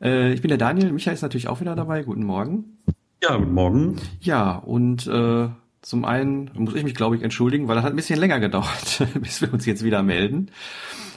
[0.00, 2.02] Äh, ich bin der Daniel, Michael ist natürlich auch wieder dabei.
[2.02, 2.78] Guten Morgen.
[3.22, 3.96] Ja, guten Morgen.
[4.20, 5.48] Ja, und äh,
[5.82, 9.06] zum einen muss ich mich, glaube ich, entschuldigen, weil das hat ein bisschen länger gedauert,
[9.20, 10.50] bis wir uns jetzt wieder melden.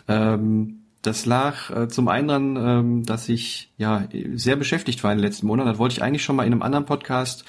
[0.08, 5.18] Ähm, das lag äh, zum einen daran, ähm, dass ich ja sehr beschäftigt war in
[5.18, 5.70] den letzten Monaten.
[5.70, 7.44] Das wollte ich eigentlich schon mal in einem anderen Podcast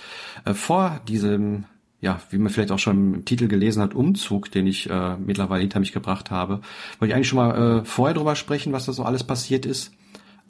[0.44, 1.64] äh, vor diesem,
[2.00, 5.60] ja, wie man vielleicht auch schon im Titel gelesen hat, Umzug, den ich äh, mittlerweile
[5.60, 6.62] hinter mich gebracht habe,
[6.98, 9.92] wollte ich eigentlich schon mal äh, vorher drüber sprechen, was da so alles passiert ist.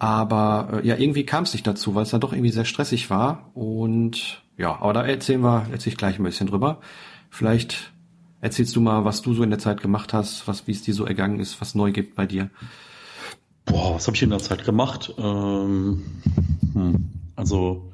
[0.03, 3.09] Aber äh, ja, irgendwie kam es nicht dazu, weil es dann doch irgendwie sehr stressig
[3.09, 3.53] war.
[3.55, 6.81] Und ja, aber da erzählen wir, erzähl ich gleich ein bisschen drüber.
[7.31, 7.93] Vielleicht
[8.41, 10.93] erzählst du mal, was du so in der Zeit gemacht hast, was wie es dir
[10.93, 12.51] so ergangen ist, was neu gibt bei dir.
[13.65, 15.15] Boah, was habe ich in der Zeit gemacht?
[15.19, 16.03] Ähm,
[16.73, 17.93] hm, also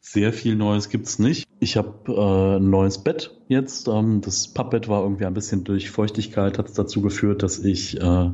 [0.00, 1.46] sehr viel Neues gibt's nicht.
[1.60, 3.86] Ich habe äh, ein neues Bett jetzt.
[3.86, 8.00] Ähm, das Pappbett war irgendwie ein bisschen durch Feuchtigkeit, hat es dazu geführt, dass ich
[8.00, 8.30] äh,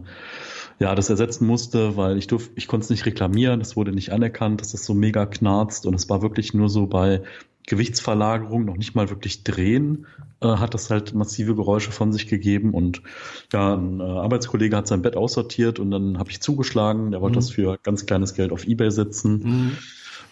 [0.79, 4.13] ja, das ersetzen musste, weil ich durfte, ich konnte es nicht reklamieren, es wurde nicht
[4.13, 7.23] anerkannt, dass es so mega knarzt und es war wirklich nur so bei
[7.67, 10.07] Gewichtsverlagerung, noch nicht mal wirklich drehen,
[10.41, 13.03] äh, hat das halt massive Geräusche von sich gegeben und
[13.53, 17.37] ja, ein äh, Arbeitskollege hat sein Bett aussortiert und dann habe ich zugeschlagen, der wollte
[17.37, 17.41] mhm.
[17.41, 19.43] das für ganz kleines Geld auf Ebay setzen.
[19.43, 19.79] Mhm.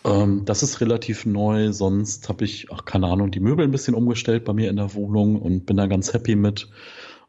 [0.04, 3.94] Ähm, das ist relativ neu, sonst habe ich, ach keine Ahnung, die Möbel ein bisschen
[3.94, 6.68] umgestellt bei mir in der Wohnung und bin da ganz happy mit.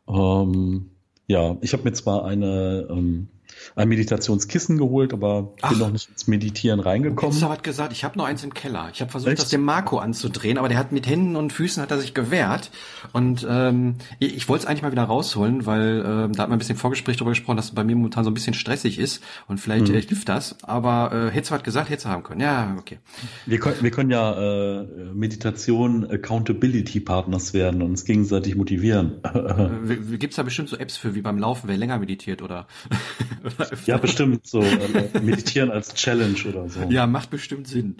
[0.07, 0.91] Ähm,
[1.27, 3.29] ja, ich habe mir zwar eine ähm,
[3.75, 5.69] ein Meditationskissen geholt, aber Ach.
[5.69, 7.33] bin noch nicht ins Meditieren reingekommen.
[7.33, 8.89] Jetzt hat gesagt, ich habe noch eins im Keller.
[8.93, 9.41] Ich habe versucht, Echt?
[9.41, 12.71] das dem Marco anzudrehen, aber der hat mit Händen und Füßen hat er sich gewehrt.
[13.13, 16.53] Und ähm, ich, ich wollte es eigentlich mal wieder rausholen, weil ähm, da hat man
[16.53, 19.23] ein bisschen Vorgespräch darüber gesprochen, dass es bei mir momentan so ein bisschen stressig ist
[19.47, 19.95] und vielleicht mhm.
[19.95, 20.63] äh, hilft das.
[20.63, 22.41] Aber äh, hättest du was gesagt, hättest du haben können.
[22.41, 22.99] Ja, okay.
[23.45, 29.23] Wir können, wir können ja äh, Meditation Accountability Partners werden und uns gegenseitig motivieren.
[29.23, 32.67] äh, Gibt es da bestimmt so Apps für, wie beim Laufen, wer länger meditiert oder?
[33.85, 34.61] ja, bestimmt so.
[34.61, 36.81] Äh, meditieren als Challenge oder so.
[36.89, 37.97] Ja, macht bestimmt Sinn.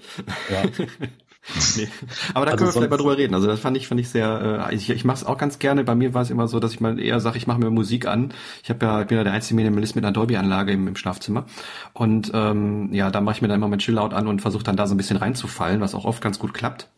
[0.50, 0.64] Ja.
[1.78, 1.88] nee.
[2.34, 3.34] Aber da also können wir vielleicht mal drüber reden.
[3.34, 5.84] Also das fand ich, fand ich sehr, äh, ich, ich mache es auch ganz gerne.
[5.84, 8.08] Bei mir war es immer so, dass ich mal eher sage, ich mache mir Musik
[8.08, 8.34] an.
[8.64, 11.46] Ich habe ja, ich bin ja der einzige Minimalist mit einer Dolby-Anlage im, im Schlafzimmer.
[11.94, 14.76] Und ähm, ja, da mache ich mir dann immer mein Chillout an und versuche dann
[14.76, 16.90] da so ein bisschen reinzufallen, was auch oft ganz gut klappt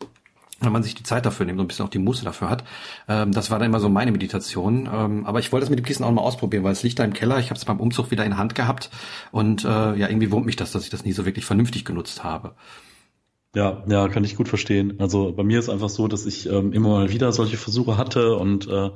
[0.59, 2.63] wenn man sich die Zeit dafür nimmt, so ein bisschen auch die Muße dafür hat.
[3.07, 4.89] Ähm, das war dann immer so meine Meditation.
[4.91, 7.03] Ähm, aber ich wollte das mit dem Kissen auch mal ausprobieren, weil es liegt da
[7.03, 7.39] im Keller.
[7.39, 8.89] Ich habe es beim Umzug wieder in Hand gehabt
[9.31, 12.23] und äh, ja, irgendwie wurmt mich das, dass ich das nie so wirklich vernünftig genutzt
[12.23, 12.55] habe.
[13.55, 14.99] Ja, ja, kann ich gut verstehen.
[14.99, 18.35] Also bei mir ist einfach so, dass ich ähm, immer mal wieder solche Versuche hatte
[18.35, 18.91] und äh,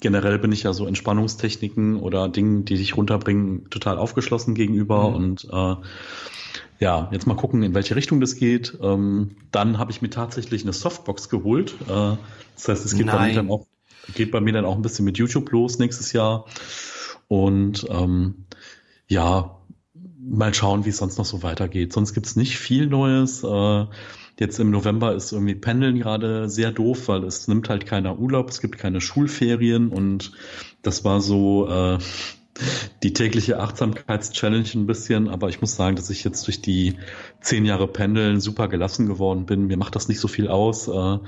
[0.00, 5.14] generell bin ich ja so Entspannungstechniken oder Dingen, die dich runterbringen, total aufgeschlossen gegenüber mhm.
[5.14, 5.76] und äh,
[6.82, 8.76] ja, jetzt mal gucken, in welche Richtung das geht.
[8.82, 11.76] Ähm, dann habe ich mir tatsächlich eine Softbox geholt.
[11.82, 12.16] Äh,
[12.56, 13.68] das heißt, es geht bei, mir dann auch,
[14.16, 16.44] geht bei mir dann auch ein bisschen mit YouTube los nächstes Jahr.
[17.28, 18.46] Und ähm,
[19.06, 19.58] ja,
[20.18, 21.92] mal schauen, wie es sonst noch so weitergeht.
[21.92, 23.44] Sonst gibt's nicht viel Neues.
[23.44, 23.86] Äh,
[24.40, 28.48] jetzt im November ist irgendwie Pendeln gerade sehr doof, weil es nimmt halt keiner Urlaub,
[28.48, 30.32] es gibt keine Schulferien und
[30.82, 31.98] das war so äh,
[33.02, 36.96] die tägliche Achtsamkeitschallenge ein bisschen, aber ich muss sagen, dass ich jetzt durch die
[37.40, 39.66] zehn Jahre Pendeln super gelassen geworden bin.
[39.66, 40.88] Mir macht das nicht so viel aus.
[40.88, 41.18] Äh,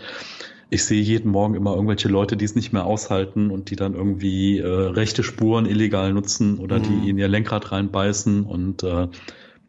[0.71, 3.95] ich sehe jeden Morgen immer irgendwelche Leute, die es nicht mehr aushalten und die dann
[3.95, 6.83] irgendwie äh, rechte Spuren illegal nutzen oder mhm.
[6.83, 9.09] die in ihr Lenkrad reinbeißen und äh,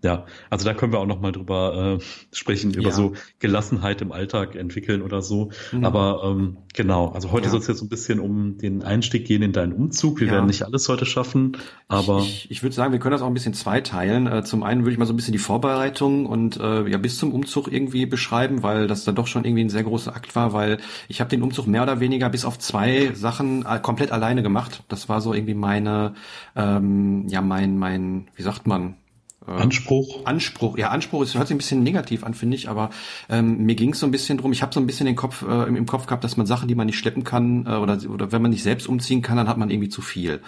[0.05, 2.91] ja, also da können wir auch noch mal drüber äh, sprechen, über ja.
[2.91, 5.49] so Gelassenheit im Alltag entwickeln oder so.
[5.71, 5.83] Mhm.
[5.83, 7.51] Aber ähm, genau, also heute ja.
[7.51, 10.19] soll es jetzt so ein bisschen um den Einstieg gehen in deinen Umzug.
[10.19, 10.33] Wir ja.
[10.33, 11.57] werden nicht alles heute schaffen,
[11.87, 14.27] aber ich, ich, ich würde sagen, wir können das auch ein bisschen zweiteilen.
[14.27, 17.17] Äh, zum einen würde ich mal so ein bisschen die Vorbereitung und äh, ja bis
[17.17, 20.53] zum Umzug irgendwie beschreiben, weil das dann doch schon irgendwie ein sehr großer Akt war,
[20.53, 24.43] weil ich habe den Umzug mehr oder weniger bis auf zwei Sachen äh, komplett alleine
[24.43, 24.83] gemacht.
[24.87, 26.13] Das war so irgendwie meine,
[26.55, 28.97] ähm, ja mein mein, wie sagt man?
[29.47, 30.25] Anspruch.
[30.25, 32.89] Anspruch, ja, Anspruch ist, hört sich ein bisschen negativ an, finde ich, aber
[33.29, 35.43] ähm, mir ging es so ein bisschen drum, ich habe so ein bisschen den Kopf,
[35.47, 37.99] äh, im, im, Kopf gehabt, dass man Sachen, die man nicht schleppen kann, äh, oder,
[38.09, 40.41] oder wenn man nicht selbst umziehen kann, dann hat man irgendwie zu viel.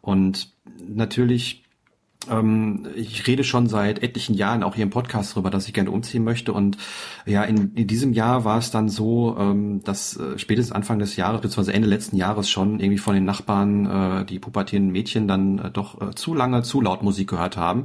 [0.00, 0.52] Und
[0.86, 1.61] natürlich
[2.30, 5.90] ähm, ich rede schon seit etlichen Jahren auch hier im Podcast darüber, dass ich gerne
[5.90, 6.52] umziehen möchte.
[6.52, 6.76] Und
[7.26, 11.16] ja, in, in diesem Jahr war es dann so, ähm, dass äh, spätestens Anfang des
[11.16, 15.58] Jahres, beziehungsweise Ende letzten Jahres schon irgendwie von den Nachbarn äh, die pubertierenden Mädchen dann
[15.58, 17.84] äh, doch äh, zu lange zu laut Musik gehört haben.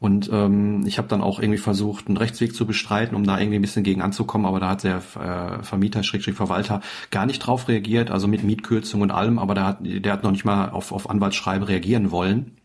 [0.00, 3.58] Und ähm, ich habe dann auch irgendwie versucht, einen Rechtsweg zu bestreiten, um da irgendwie
[3.58, 6.80] ein bisschen gegen anzukommen, aber da hat der äh, Vermieter, Schrägstrich Verwalter,
[7.10, 10.30] gar nicht drauf reagiert, also mit Mietkürzung und allem, aber der hat, der hat noch
[10.30, 12.57] nicht mal auf, auf Anwaltsschreiben reagieren wollen.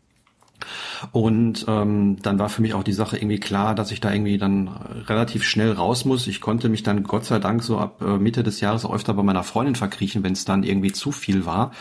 [1.11, 4.37] Und ähm, dann war für mich auch die Sache irgendwie klar, dass ich da irgendwie
[4.37, 4.69] dann
[5.07, 6.27] relativ schnell raus muss.
[6.27, 9.13] Ich konnte mich dann Gott sei Dank so ab äh, Mitte des Jahres auch öfter
[9.13, 11.71] bei meiner Freundin verkriechen, wenn es dann irgendwie zu viel war.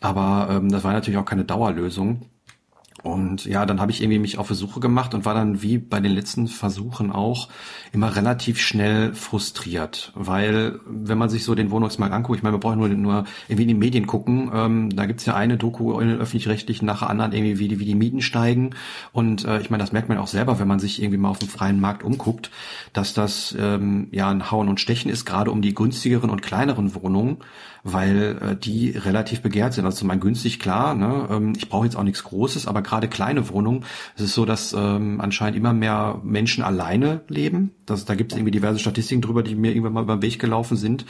[0.00, 2.22] Aber ähm, das war natürlich auch keine Dauerlösung.
[3.04, 5.76] Und ja, dann habe ich irgendwie mich auf die Suche gemacht und war dann wie
[5.76, 7.50] bei den letzten Versuchen auch
[7.92, 12.60] immer relativ schnell frustriert, weil wenn man sich so den Wohnungsmarkt anguckt, ich meine, wir
[12.60, 16.08] brauchen nur, nur irgendwie in die Medien gucken, ähm, da gibt's ja eine Doku in
[16.08, 18.70] den öffentlich-rechtlichen nach der anderen irgendwie, wie die, wie die Mieten steigen.
[19.12, 21.38] Und äh, ich meine, das merkt man auch selber, wenn man sich irgendwie mal auf
[21.38, 22.50] dem freien Markt umguckt,
[22.94, 26.94] dass das ähm, ja ein Hauen und Stechen ist, gerade um die günstigeren und kleineren
[26.94, 27.36] Wohnungen,
[27.84, 29.84] weil äh, die relativ begehrt sind.
[29.84, 31.28] Also zum einen günstig, klar, ne?
[31.30, 33.84] ähm, ich brauche jetzt auch nichts Großes, aber gerade kleine Wohnungen,
[34.16, 37.72] es ist so, dass ähm, anscheinend immer mehr Menschen alleine leben.
[37.84, 40.38] Das, da gibt es irgendwie diverse Statistiken drüber, die mir irgendwann mal über den Weg
[40.38, 41.04] gelaufen sind.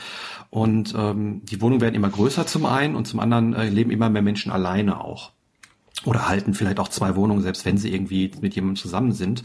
[0.49, 4.09] Und ähm, die Wohnungen werden immer größer zum einen und zum anderen äh, leben immer
[4.09, 5.31] mehr Menschen alleine auch.
[6.03, 9.43] Oder halten vielleicht auch zwei Wohnungen, selbst wenn sie irgendwie mit jemandem zusammen sind.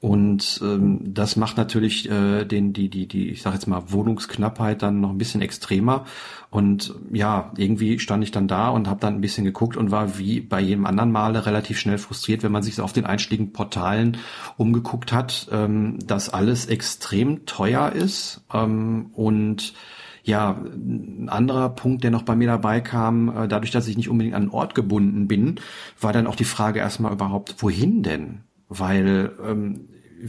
[0.00, 4.80] Und ähm, das macht natürlich äh, den die die die ich sage jetzt mal Wohnungsknappheit
[4.80, 6.06] dann noch ein bisschen extremer.
[6.48, 10.18] Und ja, irgendwie stand ich dann da und habe dann ein bisschen geguckt und war
[10.18, 13.52] wie bei jedem anderen Male relativ schnell frustriert, wenn man sich so auf den einschlägigen
[13.52, 14.16] Portalen
[14.56, 19.74] umgeguckt hat, ähm, dass alles extrem teuer ist ähm, und
[20.22, 24.08] ja, ein anderer Punkt, der noch bei mir dabei kam, äh, dadurch, dass ich nicht
[24.08, 25.56] unbedingt an einen Ort gebunden bin,
[26.00, 28.44] war dann auch die Frage erstmal überhaupt, wohin denn?
[28.70, 29.88] Weil ähm,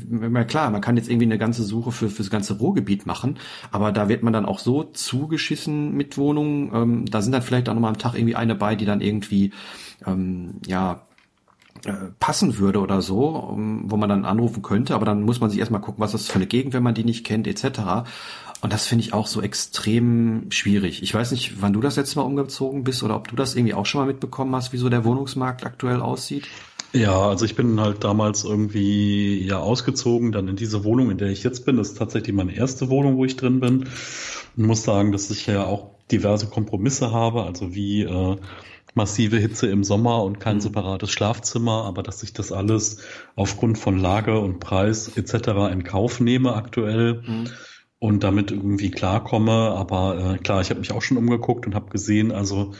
[0.09, 3.37] na klar, man kann jetzt irgendwie eine ganze Suche für fürs ganze Ruhrgebiet machen,
[3.71, 6.71] aber da wird man dann auch so zugeschissen mit Wohnungen.
[6.73, 9.51] Ähm, da sind dann vielleicht auch nochmal am Tag irgendwie eine bei, die dann irgendwie
[10.05, 11.01] ähm, ja
[11.85, 15.49] äh, passen würde oder so, um, wo man dann anrufen könnte, aber dann muss man
[15.49, 18.05] sich erstmal gucken, was das für eine Gegend, wenn man die nicht kennt, etc.
[18.61, 21.01] Und das finde ich auch so extrem schwierig.
[21.01, 23.73] Ich weiß nicht, wann du das letzte Mal umgezogen bist oder ob du das irgendwie
[23.73, 26.47] auch schon mal mitbekommen hast, wie so der Wohnungsmarkt aktuell aussieht.
[26.93, 31.29] Ja, also ich bin halt damals irgendwie ja ausgezogen, dann in diese Wohnung, in der
[31.29, 31.77] ich jetzt bin.
[31.77, 33.87] Das ist tatsächlich meine erste Wohnung, wo ich drin bin.
[34.57, 38.35] Und muss sagen, dass ich ja auch diverse Kompromisse habe, also wie äh,
[38.93, 40.61] massive Hitze im Sommer und kein mhm.
[40.61, 42.97] separates Schlafzimmer, aber dass ich das alles
[43.35, 45.71] aufgrund von Lage und Preis etc.
[45.71, 47.23] in Kauf nehme aktuell.
[47.25, 47.47] Mhm
[48.01, 49.51] und damit irgendwie klarkomme.
[49.51, 52.73] Aber äh, klar, ich habe mich auch schon umgeguckt und habe gesehen, also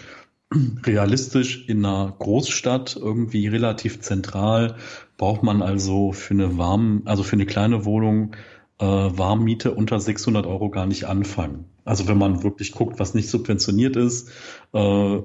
[0.86, 4.75] realistisch in einer Großstadt irgendwie relativ zentral
[5.18, 8.36] braucht man also für eine warm, also für eine kleine Wohnung
[8.80, 11.65] äh, Warmmiete unter 600 Euro gar nicht anfangen.
[11.86, 14.30] Also wenn man wirklich guckt, was nicht subventioniert ist.
[14.74, 15.19] Äh,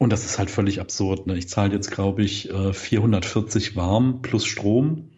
[0.00, 1.26] und das ist halt völlig absurd.
[1.26, 1.36] Ne?
[1.36, 5.10] Ich zahle jetzt, glaube ich, äh, 440 warm plus Strom.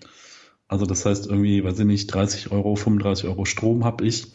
[0.68, 4.28] Also das heißt irgendwie, weiß ich nicht, 30 Euro, 35 Euro Strom habe ich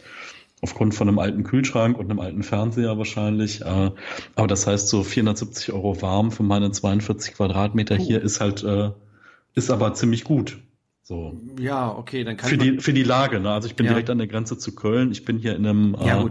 [0.62, 3.62] aufgrund von einem alten Kühlschrank und einem alten Fernseher wahrscheinlich.
[3.62, 3.90] Äh,
[4.34, 8.90] aber das heißt, so 470 Euro warm für meine 42 Quadratmeter hier ist halt, äh,
[9.54, 10.58] ist aber ziemlich gut.
[11.02, 11.40] So.
[11.60, 13.38] Ja, okay, dann kann für die für die Lage.
[13.38, 13.48] Ne?
[13.52, 13.92] Also ich bin ja.
[13.92, 15.12] direkt an der Grenze zu Köln.
[15.12, 16.30] Ich bin hier in einem ja, äh,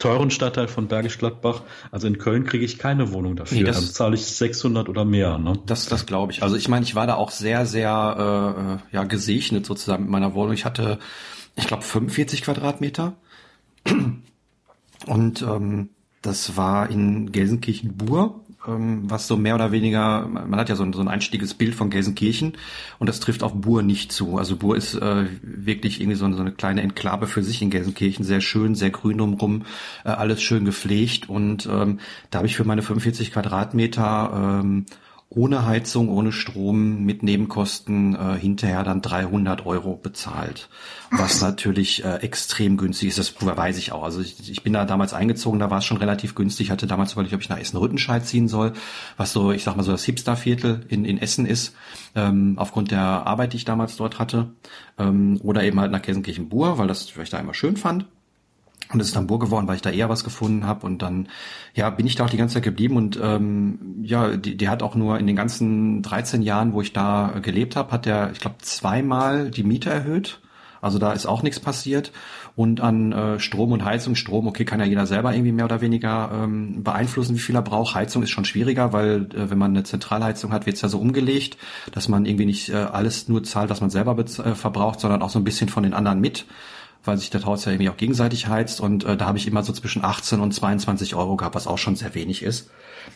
[0.00, 1.62] teuren Stadtteil von Bergisch Gladbach.
[1.92, 3.58] Also in Köln kriege ich keine Wohnung dafür.
[3.58, 5.38] Nee, das, Dann zahle ich 600 oder mehr.
[5.38, 5.52] Ne?
[5.66, 6.42] Das das glaube ich.
[6.42, 10.34] Also ich meine, ich war da auch sehr sehr äh, ja gesegnet sozusagen mit meiner
[10.34, 10.54] Wohnung.
[10.54, 10.98] Ich hatte,
[11.54, 13.14] ich glaube 45 Quadratmeter
[15.06, 15.90] und ähm,
[16.22, 20.92] das war in Gelsenkirchen-Bur, ähm, was so mehr oder weniger, man hat ja so ein,
[20.92, 22.54] so ein einstieges Bild von Gelsenkirchen
[22.98, 24.36] und das trifft auf Bur nicht zu.
[24.38, 27.70] Also Bur ist äh, wirklich irgendwie so eine, so eine kleine Enklave für sich in
[27.70, 29.62] Gelsenkirchen, sehr schön, sehr grün drumherum,
[30.04, 32.00] äh, alles schön gepflegt und ähm,
[32.30, 34.86] da habe ich für meine 45 Quadratmeter ähm,
[35.28, 40.68] ohne Heizung, ohne Strom, mit Nebenkosten äh, hinterher dann 300 Euro bezahlt.
[41.10, 44.04] Was natürlich äh, extrem günstig ist, das weiß ich auch.
[44.04, 46.66] Also ich, ich bin da damals eingezogen, da war es schon relativ günstig.
[46.66, 48.72] Ich hatte damals überlegt, ob ich nach Essen-Rüttenscheid ziehen soll,
[49.16, 51.74] was so, ich sag mal so das Hipsterviertel in, in Essen ist,
[52.14, 54.52] ähm, aufgrund der Arbeit, die ich damals dort hatte.
[54.96, 58.06] Ähm, oder eben halt nach Gelsenkirchen-Bur, weil das weil ich da immer schön fand.
[58.92, 60.86] Und es ist dann Burg geworden, weil ich da eher was gefunden habe.
[60.86, 61.28] Und dann,
[61.74, 62.96] ja, bin ich da auch die ganze Zeit geblieben.
[62.96, 66.92] Und ähm, ja, die, die hat auch nur in den ganzen 13 Jahren, wo ich
[66.92, 70.40] da gelebt habe, hat der, ich glaube, zweimal die Miete erhöht.
[70.80, 72.12] Also da ist auch nichts passiert.
[72.54, 75.80] Und an äh, Strom und Heizung, Strom, okay, kann ja jeder selber irgendwie mehr oder
[75.80, 77.94] weniger ähm, beeinflussen, wie viel er braucht.
[77.94, 80.98] Heizung ist schon schwieriger, weil äh, wenn man eine Zentralheizung hat, wird es ja so
[80.98, 81.58] umgelegt,
[81.92, 85.30] dass man irgendwie nicht äh, alles nur zahlt, was man selber äh, verbraucht, sondern auch
[85.30, 86.46] so ein bisschen von den anderen mit
[87.06, 89.62] weil sich das Haus ja irgendwie auch gegenseitig heizt und äh, da habe ich immer
[89.62, 92.70] so zwischen 18 und 22 Euro gehabt, was auch schon sehr wenig ist.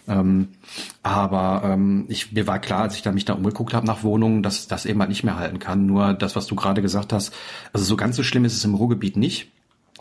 [0.09, 0.49] Ähm,
[1.03, 4.43] aber ähm, ich, mir war klar, als ich da mich da umgeguckt habe nach Wohnungen,
[4.43, 5.87] dass das eben halt nicht mehr halten kann.
[5.87, 7.35] Nur das, was du gerade gesagt hast,
[7.73, 9.51] also so ganz so schlimm ist es im Ruhrgebiet nicht.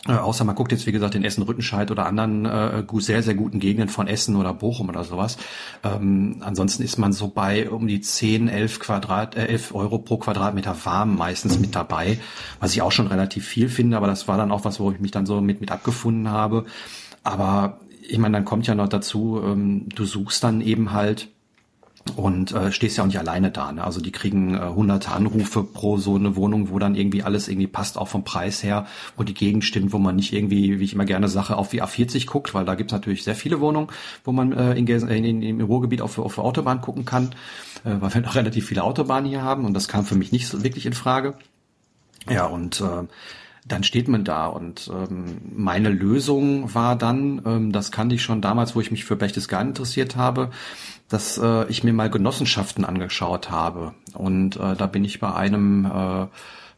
[0.08, 3.60] Äh, außer man guckt jetzt, wie gesagt, in Essen-Rüttenscheid oder anderen äh, sehr, sehr guten
[3.60, 5.36] Gegenden von Essen oder Bochum oder sowas.
[5.84, 10.16] Ähm, ansonsten ist man so bei um die 10, 11, Quadrat, äh, 11 Euro pro
[10.16, 12.18] Quadratmeter warm meistens mit dabei,
[12.60, 15.00] was ich auch schon relativ viel finde, aber das war dann auch was, wo ich
[15.00, 16.64] mich dann so mit, mit abgefunden habe.
[17.22, 21.28] Aber ich meine, dann kommt ja noch dazu, ähm, du suchst dann eben halt
[22.16, 23.72] und äh, stehst ja auch nicht alleine da.
[23.72, 23.84] Ne?
[23.84, 27.66] Also die kriegen äh, hunderte Anrufe pro so eine Wohnung, wo dann irgendwie alles irgendwie
[27.66, 30.94] passt, auch vom Preis her, wo die Gegend stimmt, wo man nicht irgendwie, wie ich
[30.94, 33.88] immer gerne sage, auf wie A40 guckt, weil da gibt's natürlich sehr viele Wohnungen,
[34.24, 37.34] wo man äh, in, in, in, im Ruhrgebiet auf, auf Autobahn gucken kann,
[37.84, 40.48] äh, weil wir noch relativ viele Autobahnen hier haben und das kam für mich nicht
[40.48, 41.34] so wirklich in Frage.
[42.28, 43.06] Ja, und äh,
[43.66, 48.40] dann steht man da und ähm, meine Lösung war dann, ähm, das kannte ich schon
[48.40, 50.50] damals, wo ich mich für Berchtesgaden interessiert habe,
[51.10, 55.84] dass äh, ich mir mal Genossenschaften angeschaut habe und äh, da bin ich bei einem
[55.84, 56.26] äh,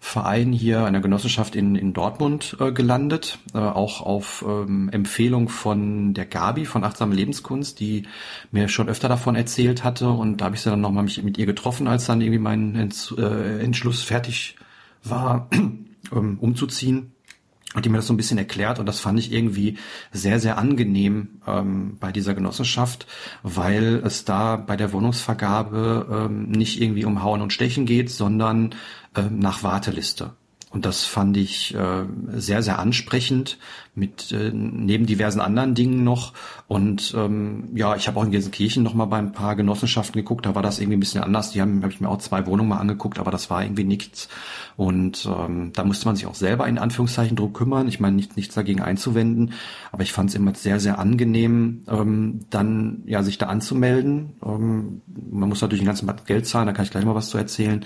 [0.05, 6.13] Verein hier, einer Genossenschaft in, in Dortmund äh, gelandet, äh, auch auf ähm, Empfehlung von
[6.13, 8.09] der Gabi von Achtsame Lebenskunst, die
[8.51, 11.47] mir schon öfter davon erzählt hatte und da habe ich sie dann nochmal mit ihr
[11.47, 14.57] getroffen, als dann irgendwie mein Ents, äh, Entschluss fertig
[15.05, 15.49] war
[16.13, 17.12] ähm, umzuziehen.
[17.75, 19.79] Und die mir das so ein bisschen erklärt und das fand ich irgendwie
[20.13, 23.07] sehr, sehr angenehm ähm, bei dieser Genossenschaft,
[23.43, 28.75] weil es da bei der Wohnungsvergabe ähm, nicht irgendwie um Hauen und Stechen geht, sondern
[29.17, 30.35] ähm, nach Warteliste.
[30.73, 33.59] Und das fand ich äh, sehr, sehr ansprechend
[33.95, 36.33] mit äh, neben diversen anderen Dingen noch.
[36.67, 40.47] Und ähm, ja, ich habe auch in Gelsenkirchen noch mal bei ein paar Genossenschaften geguckt,
[40.47, 41.51] da war das irgendwie ein bisschen anders.
[41.51, 44.29] Die haben, habe ich mir auch zwei Wohnungen mal angeguckt, aber das war irgendwie nichts.
[44.77, 47.87] Und ähm, da musste man sich auch selber in Anführungszeichen drum kümmern.
[47.89, 49.53] Ich meine, nicht, nichts dagegen einzuwenden,
[49.91, 54.31] aber ich fand es immer sehr, sehr angenehm, ähm, dann ja sich da anzumelden.
[54.43, 57.37] Ähm, man muss natürlich ein ganzes Geld zahlen, da kann ich gleich mal was zu
[57.37, 57.85] erzählen.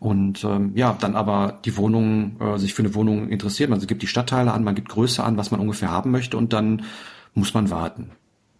[0.00, 3.70] Und ähm, ja, dann aber die Wohnung, äh, sich für eine Wohnung interessiert.
[3.70, 6.52] Man gibt die Stadtteile an, man gibt Größe an, was man ungefähr haben möchte und
[6.52, 6.82] dann
[7.34, 8.10] muss man warten.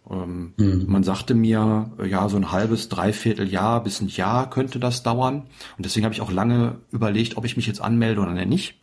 [0.09, 0.85] Ähm, mhm.
[0.87, 5.43] Man sagte mir, ja, so ein halbes, dreiviertel Jahr bis ein Jahr könnte das dauern.
[5.77, 8.75] Und deswegen habe ich auch lange überlegt, ob ich mich jetzt anmelde oder nicht.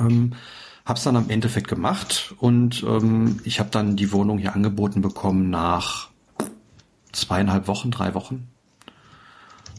[0.00, 0.32] Ähm,
[0.84, 5.50] hab's dann am Endeffekt gemacht und ähm, ich habe dann die Wohnung hier angeboten bekommen
[5.50, 6.10] nach
[7.12, 8.48] zweieinhalb Wochen, drei Wochen.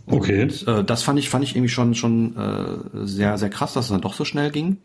[0.06, 0.44] Okay.
[0.44, 3.86] Und, äh, das fand ich, fand ich irgendwie schon, schon äh, sehr, sehr krass, dass
[3.86, 4.78] es dann doch so schnell ging.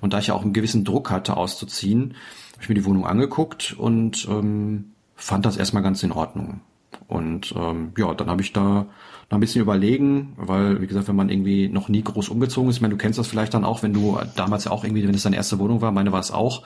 [0.00, 2.14] Und da ich ja auch einen gewissen Druck hatte, auszuziehen,
[2.52, 6.60] habe ich mir die Wohnung angeguckt und ähm, fand das erstmal ganz in Ordnung.
[7.06, 8.86] Und ähm, ja, dann habe ich da
[9.30, 12.76] noch ein bisschen überlegen, weil, wie gesagt, wenn man irgendwie noch nie groß umgezogen ist,
[12.76, 15.14] ich meine, du kennst das vielleicht dann auch, wenn du damals ja auch irgendwie, wenn
[15.14, 16.62] es deine erste Wohnung war, meine war es auch,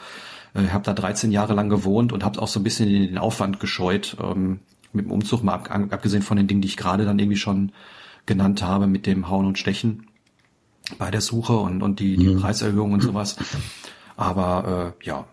[0.54, 3.60] äh, habe da 13 Jahre lang gewohnt und habe auch so ein bisschen den Aufwand
[3.60, 4.60] gescheut, ähm,
[4.92, 7.72] mit dem Umzug, mal ab, abgesehen von den Dingen, die ich gerade dann irgendwie schon
[8.26, 10.06] genannt habe, mit dem Hauen und Stechen
[10.98, 12.40] bei der Suche und, und die, die mhm.
[12.40, 13.36] Preiserhöhung und sowas.
[14.16, 15.26] Aber äh, ja,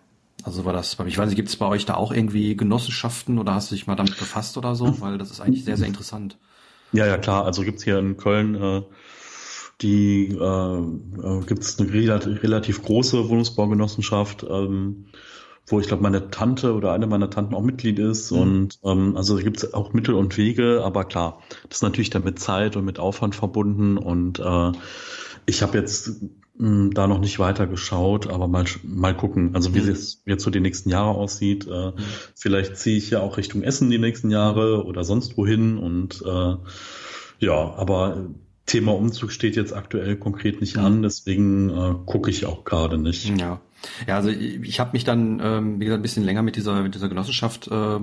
[0.43, 3.53] also war das, ich weiß nicht, gibt es bei euch da auch irgendwie Genossenschaften oder
[3.53, 4.99] hast du dich mal damit befasst oder so?
[5.01, 6.37] Weil das ist eigentlich sehr, sehr interessant.
[6.93, 7.45] Ja, ja, klar.
[7.45, 8.81] Also gibt's hier in Köln äh,
[9.81, 11.93] die äh, äh, gibt eine
[12.43, 15.05] relativ, große Wohnungsbaugenossenschaft, ähm,
[15.67, 18.31] wo ich glaube meine Tante oder eine meiner Tanten auch Mitglied ist.
[18.31, 18.39] Mhm.
[18.39, 22.09] Und ähm, also da gibt es auch Mittel und Wege, aber klar, das ist natürlich
[22.09, 24.71] dann mit Zeit und mit Aufwand verbunden und äh,
[25.45, 26.21] ich habe jetzt
[26.57, 29.89] mh, hm, da noch nicht weiter geschaut, aber mal, mal gucken, also wie mhm.
[29.89, 31.67] es jetzt so die nächsten Jahre aussieht.
[31.67, 31.93] Äh, mhm.
[32.35, 36.55] Vielleicht ziehe ich ja auch Richtung Essen die nächsten Jahre oder sonst wohin und äh,
[37.39, 38.29] ja, aber
[38.65, 40.85] Thema Umzug steht jetzt aktuell konkret nicht mhm.
[40.85, 43.37] an, deswegen äh, gucke ich auch gerade nicht.
[43.37, 43.59] Ja.
[44.07, 46.81] Ja, also ich, ich habe mich dann, ähm, wie gesagt, ein bisschen länger mit dieser,
[46.83, 47.99] mit dieser Genossenschaft äh,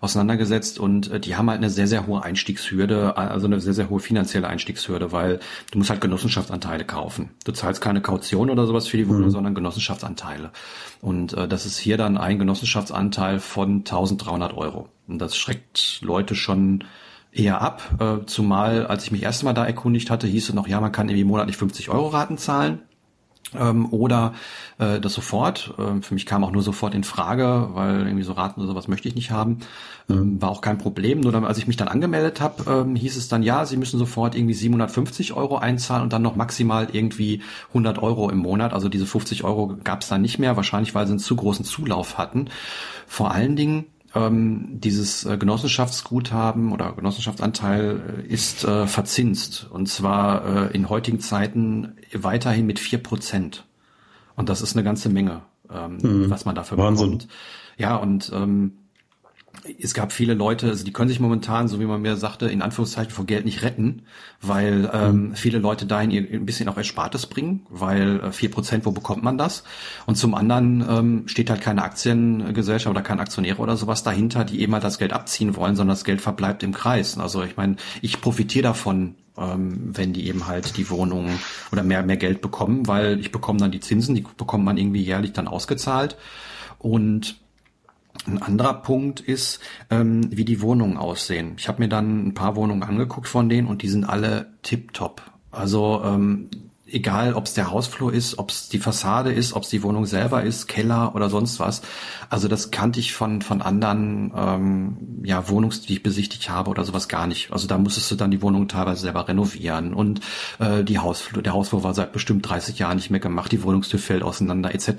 [0.00, 3.90] auseinandergesetzt und äh, die haben halt eine sehr, sehr hohe Einstiegshürde, also eine sehr, sehr
[3.90, 5.40] hohe finanzielle Einstiegshürde, weil
[5.70, 7.30] du musst halt Genossenschaftsanteile kaufen.
[7.44, 9.30] Du zahlst keine Kaution oder sowas für die Wohnung, mhm.
[9.30, 10.50] sondern Genossenschaftsanteile.
[11.00, 14.88] Und äh, das ist hier dann ein Genossenschaftsanteil von 1300 Euro.
[15.06, 16.84] Und das schreckt Leute schon
[17.32, 20.66] eher ab, äh, zumal als ich mich erst mal da erkundigt hatte, hieß es noch,
[20.66, 22.80] ja, man kann irgendwie monatlich 50 Euro Raten zahlen.
[23.58, 24.34] Ähm, oder
[24.78, 25.74] äh, das sofort.
[25.78, 28.88] Ähm, für mich kam auch nur sofort in Frage, weil irgendwie so Raten oder sowas
[28.88, 29.58] möchte ich nicht haben.
[30.08, 30.42] Ähm, mhm.
[30.42, 31.20] war auch kein Problem.
[31.20, 33.98] Nur dann, als ich mich dann angemeldet habe, ähm, hieß es dann, ja, Sie müssen
[33.98, 38.72] sofort irgendwie 750 Euro einzahlen und dann noch maximal irgendwie 100 Euro im Monat.
[38.72, 41.64] Also diese 50 Euro gab es dann nicht mehr, wahrscheinlich weil sie einen zu großen
[41.64, 42.48] Zulauf hatten.
[43.06, 50.70] Vor allen Dingen ähm, dieses äh, Genossenschaftsguthaben oder Genossenschaftsanteil äh, ist äh, verzinst und zwar
[50.70, 53.66] äh, in heutigen Zeiten weiterhin mit vier Prozent.
[54.36, 56.30] Und das ist eine ganze Menge, ähm, mhm.
[56.30, 57.10] was man dafür Wahnsinn.
[57.10, 57.28] bekommt.
[57.76, 58.72] Ja, und ähm,
[59.80, 62.62] es gab viele Leute, also die können sich momentan, so wie man mir sagte, in
[62.62, 64.02] Anführungszeichen vor Geld nicht retten,
[64.40, 65.34] weil ähm, mhm.
[65.34, 68.92] viele Leute dahin ihr ein bisschen auch Erspartes bringen, weil äh, vier äh, Prozent, wo
[68.92, 69.64] bekommt man das?
[70.06, 74.60] Und zum anderen ähm, steht halt keine Aktiengesellschaft oder kein Aktionäre oder sowas dahinter, die
[74.60, 77.18] eben halt das Geld abziehen wollen, sondern das Geld verbleibt im Kreis.
[77.18, 81.38] Also ich meine, ich profitiere davon, ähm, wenn die eben halt die Wohnungen
[81.72, 85.02] oder mehr mehr Geld bekommen, weil ich bekomme dann die Zinsen, die bekommt man irgendwie
[85.02, 86.16] jährlich dann ausgezahlt
[86.78, 87.36] und
[88.26, 89.60] ein anderer Punkt ist,
[89.90, 91.54] ähm, wie die Wohnungen aussehen.
[91.56, 95.22] Ich habe mir dann ein paar Wohnungen angeguckt von denen und die sind alle tipptopp.
[95.50, 96.48] Also ähm,
[96.92, 100.06] egal ob es der Hausflur ist, ob es die Fassade ist, ob es die Wohnung
[100.06, 101.82] selber ist, Keller oder sonst was.
[102.28, 106.84] Also das kannte ich von von anderen ähm, ja Wohnungs, die ich besichtigt habe oder
[106.84, 107.52] sowas gar nicht.
[107.52, 110.20] Also da musstest du dann die Wohnung teilweise selber renovieren und
[110.58, 113.98] äh, die Hausflur, der Hausflur war seit bestimmt 30 Jahren nicht mehr gemacht, die Wohnungstür
[113.98, 114.90] fällt auseinander etc.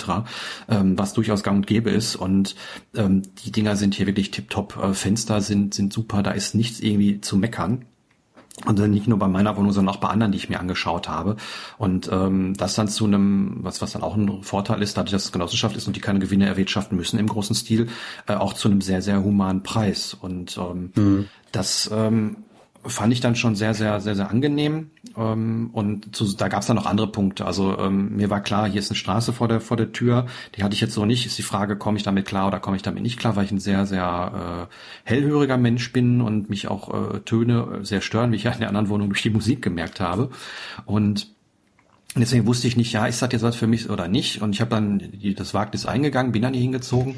[0.69, 2.55] Ähm, was durchaus gang und gäbe ist und
[2.95, 4.77] ähm, die Dinger sind hier wirklich tipptopp.
[4.81, 7.85] Äh, Fenster sind sind super, da ist nichts irgendwie zu meckern.
[8.65, 11.09] Und dann nicht nur bei meiner Wohnung, sondern auch bei anderen, die ich mir angeschaut
[11.09, 11.35] habe.
[11.77, 15.25] Und ähm, das dann zu einem, was, was dann auch ein Vorteil ist, dadurch, dass
[15.25, 17.87] es Genossenschaft ist und die keine Gewinne erwirtschaften müssen im großen Stil,
[18.27, 20.15] äh, auch zu einem sehr, sehr humanen Preis.
[20.19, 21.27] Und ähm, mhm.
[21.51, 22.37] das ähm,
[22.85, 24.91] fand ich dann schon sehr, sehr, sehr, sehr angenehm.
[25.15, 27.45] Ähm, und zu, da gab es dann noch andere Punkte.
[27.45, 30.25] Also ähm, mir war klar, hier ist eine Straße vor der vor der Tür.
[30.55, 31.25] Die hatte ich jetzt so nicht.
[31.25, 33.51] Ist die Frage, komme ich damit klar oder komme ich damit nicht klar, weil ich
[33.51, 38.37] ein sehr, sehr äh, hellhöriger Mensch bin und mich auch äh, Töne sehr stören, wie
[38.37, 40.29] ich ja in der anderen Wohnung durch die Musik gemerkt habe.
[40.85, 41.27] Und
[42.13, 44.41] und deswegen wusste ich nicht, ja, ist das jetzt was für mich oder nicht.
[44.41, 45.01] Und ich habe dann
[45.37, 47.15] das Wagnis eingegangen, bin dann hier hingezogen,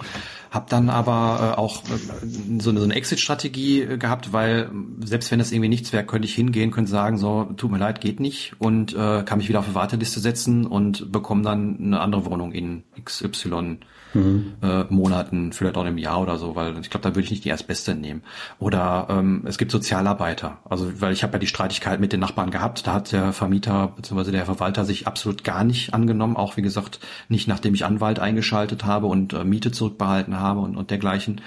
[0.51, 4.69] habe dann aber äh, auch äh, so eine, so eine Exit-Strategie äh, gehabt, weil
[5.03, 8.01] selbst wenn das irgendwie nichts wäre, könnte ich hingehen, könnte sagen, so, tut mir leid,
[8.01, 11.99] geht nicht und äh, kann mich wieder auf eine Warteliste setzen und bekomme dann eine
[11.99, 13.79] andere Wohnung in XY
[14.13, 14.53] mhm.
[14.61, 17.45] äh, Monaten, vielleicht auch im Jahr oder so, weil ich glaube, da würde ich nicht
[17.45, 18.23] die erstbeste nehmen.
[18.59, 22.51] Oder ähm, es gibt Sozialarbeiter, also weil ich habe ja die Streitigkeit mit den Nachbarn
[22.51, 24.31] gehabt, da hat der Vermieter bzw.
[24.31, 26.99] der Verwalter sich absolut gar nicht angenommen, auch wie gesagt
[27.29, 31.41] nicht nachdem ich Anwalt eingeschaltet habe und äh, Miete zurückbehalten habe und, und dergleichen.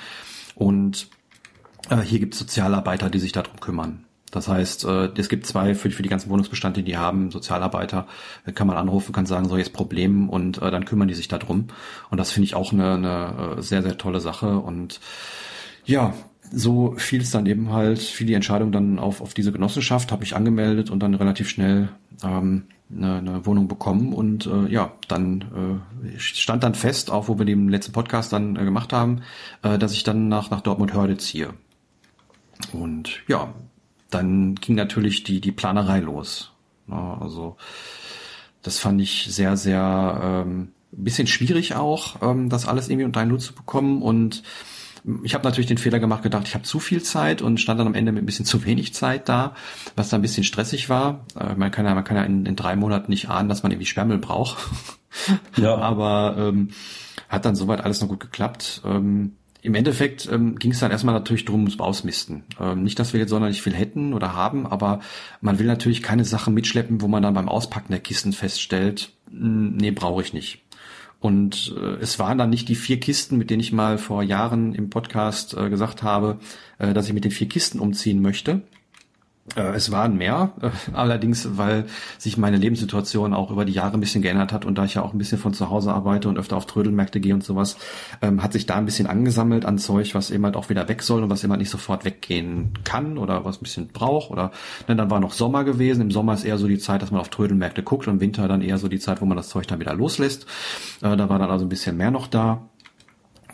[0.54, 1.08] Und
[1.90, 4.05] äh, hier gibt es Sozialarbeiter, die sich darum kümmern.
[4.36, 8.06] Das heißt, äh, es gibt zwei für, für die ganzen Wohnungsbestände, die haben Sozialarbeiter,
[8.54, 11.68] kann man anrufen, kann sagen, so jetzt Problem und äh, dann kümmern die sich darum.
[12.10, 14.58] Und das finde ich auch eine, eine äh, sehr, sehr tolle Sache.
[14.58, 15.00] Und
[15.86, 16.12] ja,
[16.52, 20.22] so fiel es dann eben halt, fiel die Entscheidung dann auf, auf diese Genossenschaft, habe
[20.22, 21.88] ich angemeldet und dann relativ schnell
[22.22, 25.82] ähm, eine, eine Wohnung bekommen und äh, ja, dann
[26.14, 29.22] äh, stand dann fest, auch wo wir den letzten Podcast dann äh, gemacht haben,
[29.62, 31.54] äh, dass ich dann nach, nach Dortmund Hörde ziehe.
[32.72, 33.54] Und ja,
[34.16, 36.52] dann ging natürlich die, die Planerei los.
[36.88, 37.56] Also
[38.62, 43.32] das fand ich sehr, sehr ähm, bisschen schwierig auch, ähm, das alles irgendwie unter einen
[43.32, 44.02] Hut zu bekommen.
[44.02, 44.42] Und
[45.22, 47.86] ich habe natürlich den Fehler gemacht, gedacht, ich habe zu viel Zeit und stand dann
[47.86, 49.54] am Ende mit ein bisschen zu wenig Zeit da,
[49.94, 51.26] was dann ein bisschen stressig war.
[51.38, 53.72] Äh, man kann ja, man kann ja in, in drei Monaten nicht ahnen, dass man
[53.72, 54.58] irgendwie Sperrmüll braucht.
[55.56, 55.76] Ja.
[55.78, 56.70] Aber ähm,
[57.28, 58.82] hat dann soweit alles noch gut geklappt.
[58.84, 62.44] Ähm, im Endeffekt ähm, ging es dann erstmal natürlich drum ums Ausmisten.
[62.60, 65.00] Ähm, nicht, dass wir jetzt sonderlich viel hätten oder haben, aber
[65.40, 69.76] man will natürlich keine Sachen mitschleppen, wo man dann beim Auspacken der Kisten feststellt, hm,
[69.76, 70.62] nee, brauche ich nicht.
[71.18, 74.72] Und äh, es waren dann nicht die vier Kisten, mit denen ich mal vor Jahren
[74.72, 76.38] im Podcast äh, gesagt habe,
[76.78, 78.62] äh, dass ich mit den vier Kisten umziehen möchte,
[79.54, 81.86] es waren mehr, äh, allerdings, weil
[82.18, 85.02] sich meine Lebenssituation auch über die Jahre ein bisschen geändert hat und da ich ja
[85.02, 87.76] auch ein bisschen von zu Hause arbeite und öfter auf Trödelmärkte gehe und sowas,
[88.22, 91.02] ähm, hat sich da ein bisschen angesammelt an Zeug, was eben halt auch wieder weg
[91.02, 94.50] soll und was eben halt nicht sofort weggehen kann oder was ein bisschen braucht oder
[94.88, 96.00] ne, dann war noch Sommer gewesen.
[96.00, 98.48] Im Sommer ist eher so die Zeit, dass man auf Trödelmärkte guckt und im Winter
[98.48, 100.46] dann eher so die Zeit, wo man das Zeug dann wieder loslässt.
[101.02, 102.68] Äh, da war dann also ein bisschen mehr noch da.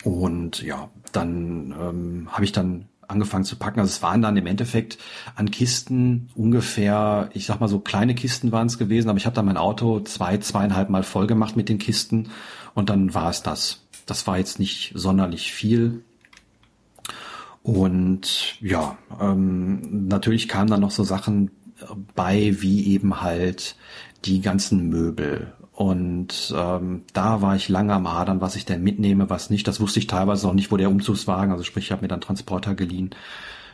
[0.05, 3.81] Und ja, dann ähm, habe ich dann angefangen zu packen.
[3.81, 4.98] Also es waren dann im Endeffekt
[5.35, 9.37] an Kisten ungefähr, ich sag mal so kleine Kisten waren es gewesen, aber ich habe
[9.37, 12.31] dann mein Auto zwei, zweieinhalb Mal voll gemacht mit den Kisten
[12.75, 13.85] und dann war es das.
[14.07, 16.03] Das war jetzt nicht sonderlich viel.
[17.62, 21.51] Und ja, ähm, natürlich kamen dann noch so Sachen
[22.14, 23.77] bei, wie eben halt
[24.25, 29.30] die ganzen Möbel Und ähm, da war ich lange am Hadern, was ich denn mitnehme,
[29.30, 29.66] was nicht.
[29.66, 32.20] Das wusste ich teilweise noch nicht, wo der Umzugswagen, also sprich, ich habe mir dann
[32.20, 33.11] Transporter geliehen,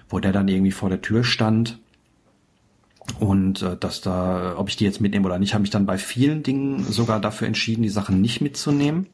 [0.08, 1.78] wo der dann irgendwie vor der Tür stand.
[3.18, 5.98] Und äh, dass da, ob ich die jetzt mitnehme oder nicht, habe ich dann bei
[5.98, 9.06] vielen Dingen sogar dafür entschieden, die Sachen nicht mitzunehmen.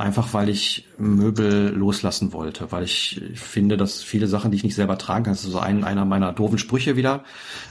[0.00, 4.74] Einfach weil ich Möbel loslassen wollte, weil ich finde, dass viele Sachen, die ich nicht
[4.74, 7.22] selber tragen kann, das ist so ein, einer meiner doofen Sprüche wieder.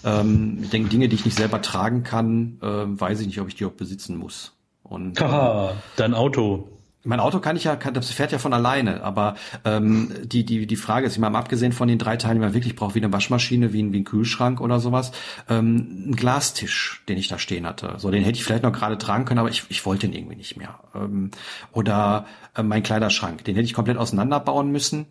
[0.04, 3.48] Ähm, ich denke, Dinge, die ich nicht selber tragen kann, äh, weiß ich nicht, ob
[3.48, 4.54] ich die auch besitzen muss.
[4.84, 6.70] Und, Haha, dein Auto.
[7.04, 10.68] Mein Auto kann ich ja, kann, das fährt ja von alleine, aber ähm, die, die,
[10.68, 13.00] die Frage ist, ich meine, abgesehen von den drei Teilen, die man wirklich braucht, wie
[13.00, 15.14] eine Waschmaschine, wie ein, wie ein Kühlschrank oder sowas,
[15.48, 17.96] ähm, ein Glastisch, den ich da stehen hatte.
[17.98, 20.36] So, den hätte ich vielleicht noch gerade tragen können, aber ich, ich wollte den irgendwie
[20.36, 20.80] nicht mehr.
[20.94, 21.32] Ähm,
[21.72, 25.08] oder äh, mein Kleiderschrank, den hätte ich komplett auseinanderbauen müssen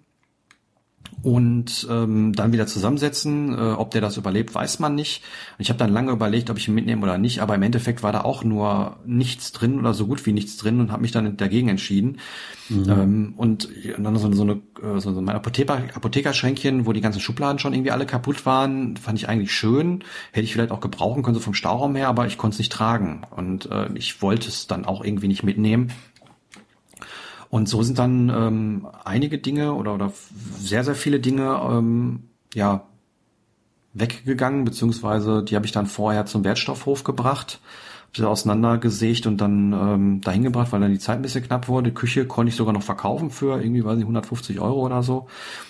[1.23, 3.53] und ähm, dann wieder zusammensetzen.
[3.53, 5.23] Äh, ob der das überlebt, weiß man nicht.
[5.59, 8.13] Ich habe dann lange überlegt, ob ich ihn mitnehme oder nicht, aber im Endeffekt war
[8.13, 11.37] da auch nur nichts drin oder so gut wie nichts drin und habe mich dann
[11.37, 12.19] dagegen entschieden.
[12.69, 12.85] Mhm.
[12.89, 17.01] Ähm, und, und dann so, so eine äh, so, so mein Apotheker, Apothekerschränkchen, wo die
[17.01, 20.05] ganzen Schubladen schon irgendwie alle kaputt waren, fand ich eigentlich schön.
[20.33, 22.73] Hätte ich vielleicht auch gebrauchen können, so vom Stauraum her, aber ich konnte es nicht
[22.73, 23.23] tragen.
[23.31, 25.93] Und äh, ich wollte es dann auch irgendwie nicht mitnehmen.
[27.51, 30.13] Und so sind dann ähm, einige Dinge oder, oder
[30.59, 32.85] sehr, sehr viele Dinge ähm, ja
[33.95, 37.61] weggegangen, beziehungsweise die habe ich dann vorher zum Wertstoffhof gebracht,
[38.09, 41.69] habe sie auseinandergesägt und dann ähm, dahin gebracht, weil dann die Zeit ein bisschen knapp
[41.69, 41.93] wurde.
[41.93, 45.27] Küche konnte ich sogar noch verkaufen für irgendwie, weiß nicht, 150 Euro oder so.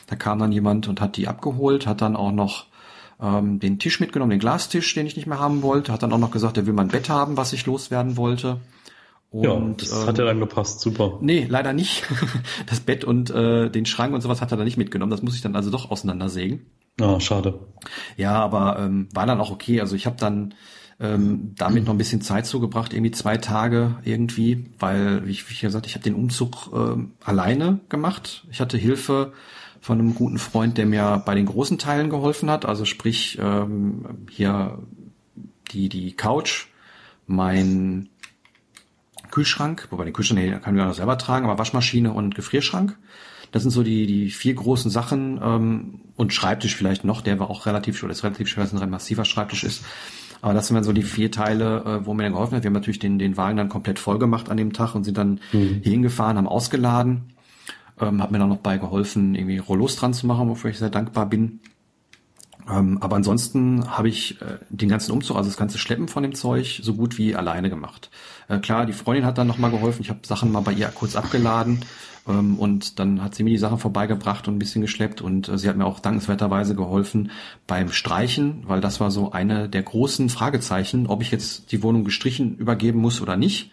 [0.09, 2.67] Da kam dann jemand und hat die abgeholt, hat dann auch noch
[3.21, 6.19] ähm, den Tisch mitgenommen, den Glastisch, den ich nicht mehr haben wollte, hat dann auch
[6.19, 8.61] noch gesagt, er will mein Bett haben, was ich loswerden wollte.
[9.31, 11.19] Und, ja, das ähm, hat ja dann gepasst, super.
[11.21, 12.05] Nee, leider nicht.
[12.67, 15.11] Das Bett und äh, den Schrank und sowas hat er dann nicht mitgenommen.
[15.11, 16.67] Das muss ich dann also doch auseinandersägen.
[17.01, 17.61] Ah, schade.
[18.17, 19.81] Ja, aber ähm, war dann auch okay.
[19.81, 20.55] Also ich habe dann
[21.01, 25.53] ähm, damit noch ein bisschen Zeit zugebracht, irgendwie zwei Tage irgendwie, weil, wie ich, wie
[25.53, 28.47] ich gesagt, ich habe den Umzug ähm, alleine gemacht.
[28.51, 29.33] Ich hatte Hilfe
[29.81, 32.67] von einem guten Freund, der mir bei den großen Teilen geholfen hat.
[32.67, 34.79] Also sprich ähm, hier
[35.71, 36.67] die die Couch,
[37.27, 38.09] mein
[39.39, 42.97] Kühlschrank, wobei den Kühlschrank den können wir auch noch selber tragen, aber Waschmaschine und Gefrierschrank.
[43.53, 47.49] Das sind so die, die vier großen Sachen ähm, und Schreibtisch vielleicht noch, der war
[47.51, 49.85] auch relativ schwer, das ist relativ schwer, dass ein massiver Schreibtisch ist.
[50.43, 52.65] Aber das sind dann so die vier Teile, äh, wo mir dann geholfen hat.
[52.65, 55.17] Wir haben natürlich den, den Wagen dann komplett voll gemacht an dem Tag und sind
[55.17, 55.81] dann mhm.
[55.83, 57.33] hier hingefahren, haben ausgeladen.
[58.01, 60.91] Ähm, hat mir dann noch bei geholfen, irgendwie Rollos dran zu machen, wofür ich sehr
[60.91, 61.61] dankbar bin.
[62.71, 66.35] Ähm, aber ansonsten habe ich äh, den ganzen Umzug, also das ganze Schleppen von dem
[66.35, 68.11] Zeug, so gut wie alleine gemacht.
[68.49, 70.03] Äh, klar, die Freundin hat dann nochmal geholfen.
[70.03, 71.81] Ich habe Sachen mal bei ihr kurz abgeladen
[72.29, 75.57] ähm, und dann hat sie mir die Sachen vorbeigebracht und ein bisschen geschleppt und äh,
[75.57, 77.31] sie hat mir auch dankenswerterweise geholfen
[77.67, 82.05] beim Streichen, weil das war so eine der großen Fragezeichen, ob ich jetzt die Wohnung
[82.05, 83.71] gestrichen übergeben muss oder nicht.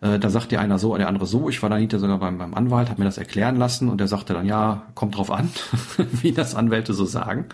[0.00, 1.48] Äh, da sagt der einer so, der andere so.
[1.48, 4.08] Ich war dann hinterher sogar beim, beim Anwalt, habe mir das erklären lassen und der
[4.08, 5.48] sagte dann, ja, kommt drauf an,
[6.12, 7.46] wie das Anwälte so sagen.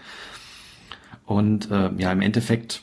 [1.33, 2.83] Und äh, ja, im Endeffekt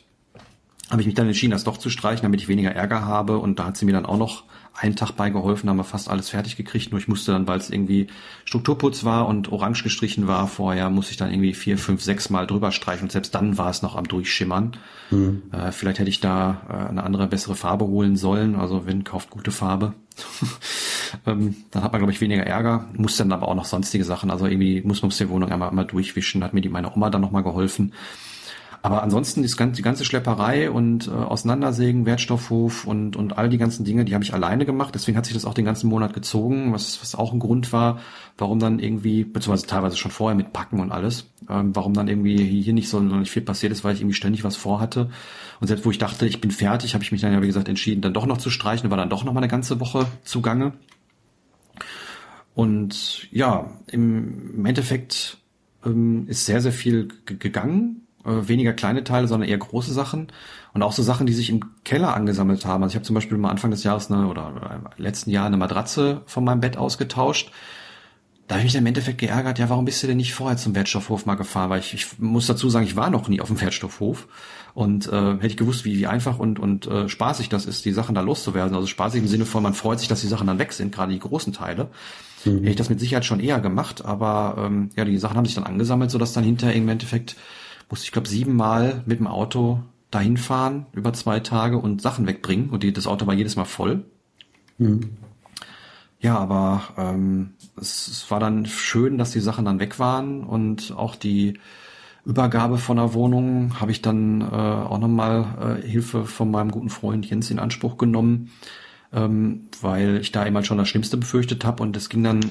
[0.89, 3.37] habe ich mich dann entschieden, das doch zu streichen, damit ich weniger Ärger habe.
[3.37, 6.29] Und da hat sie mir dann auch noch einen Tag beigeholfen, haben wir fast alles
[6.29, 6.91] fertig gekriegt.
[6.91, 8.07] Nur ich musste dann, weil es irgendwie
[8.45, 12.47] Strukturputz war und orange gestrichen war vorher, muss ich dann irgendwie vier, fünf, sechs Mal
[12.47, 13.03] drüber streichen.
[13.03, 14.77] Und selbst dann war es noch am Durchschimmern.
[15.11, 15.43] Mhm.
[15.51, 18.55] Äh, vielleicht hätte ich da äh, eine andere, bessere Farbe holen sollen.
[18.55, 19.93] Also wenn, kauft gute Farbe.
[21.25, 22.87] ähm, dann hat man, glaube ich, weniger Ärger.
[22.95, 24.31] Muss dann aber auch noch sonstige Sachen.
[24.31, 26.43] Also irgendwie muss man die Wohnung einmal, einmal durchwischen.
[26.43, 27.93] Hat mir die meine Oma dann nochmal geholfen.
[28.81, 33.57] Aber ansonsten die ganze, die ganze Schlepperei und äh, Auseinandersägen, Wertstoffhof und, und all die
[33.57, 34.95] ganzen Dinge, die habe ich alleine gemacht.
[34.95, 37.99] Deswegen hat sich das auch den ganzen Monat gezogen, was, was auch ein Grund war,
[38.37, 42.37] warum dann irgendwie, beziehungsweise teilweise schon vorher mit Packen und alles, ähm, warum dann irgendwie
[42.37, 45.09] hier nicht so nicht viel passiert ist, weil ich irgendwie ständig was vorhatte.
[45.59, 47.67] Und selbst wo ich dachte, ich bin fertig, habe ich mich dann ja, wie gesagt,
[47.67, 50.73] entschieden, dann doch noch zu streichen, war dann doch noch mal eine ganze Woche zugange.
[52.55, 55.37] Und ja, im, im Endeffekt
[55.85, 60.27] ähm, ist sehr, sehr viel gegangen äh, weniger kleine Teile, sondern eher große Sachen
[60.73, 62.83] und auch so Sachen, die sich im Keller angesammelt haben.
[62.83, 64.53] Also ich habe zum Beispiel mal Anfang des Jahres eine, oder
[64.97, 67.51] im letzten Jahr eine Matratze von meinem Bett ausgetauscht.
[68.47, 70.57] Da habe ich mich dann im Endeffekt geärgert, ja, warum bist du denn nicht vorher
[70.57, 71.69] zum Wertstoffhof mal gefahren?
[71.69, 74.27] Weil ich, ich muss dazu sagen, ich war noch nie auf dem Wertstoffhof.
[74.73, 77.91] Und äh, hätte ich gewusst, wie, wie einfach und, und äh, spaßig das ist, die
[77.91, 78.75] Sachen da loszuwerden.
[78.75, 81.11] Also spaßig im Sinne von, man freut sich, dass die Sachen dann weg sind, gerade
[81.11, 81.89] die großen Teile.
[82.45, 82.59] Mhm.
[82.59, 85.55] Hätte ich das mit Sicherheit schon eher gemacht, aber ähm, ja, die Sachen haben sich
[85.55, 87.35] dann angesammelt, sodass dann hinterher im Endeffekt
[87.89, 92.69] musste ich glaube siebenmal mit dem Auto dahin fahren über zwei Tage und Sachen wegbringen
[92.69, 94.05] und die, das Auto war jedes Mal voll.
[94.77, 95.11] Mhm.
[96.19, 100.93] Ja, aber ähm, es, es war dann schön, dass die Sachen dann weg waren und
[100.95, 101.59] auch die
[102.25, 106.89] Übergabe von der Wohnung habe ich dann äh, auch nochmal äh, Hilfe von meinem guten
[106.89, 108.51] Freund Jens in Anspruch genommen,
[109.13, 112.41] ähm, weil ich da immer schon das Schlimmste befürchtet habe und es ging dann,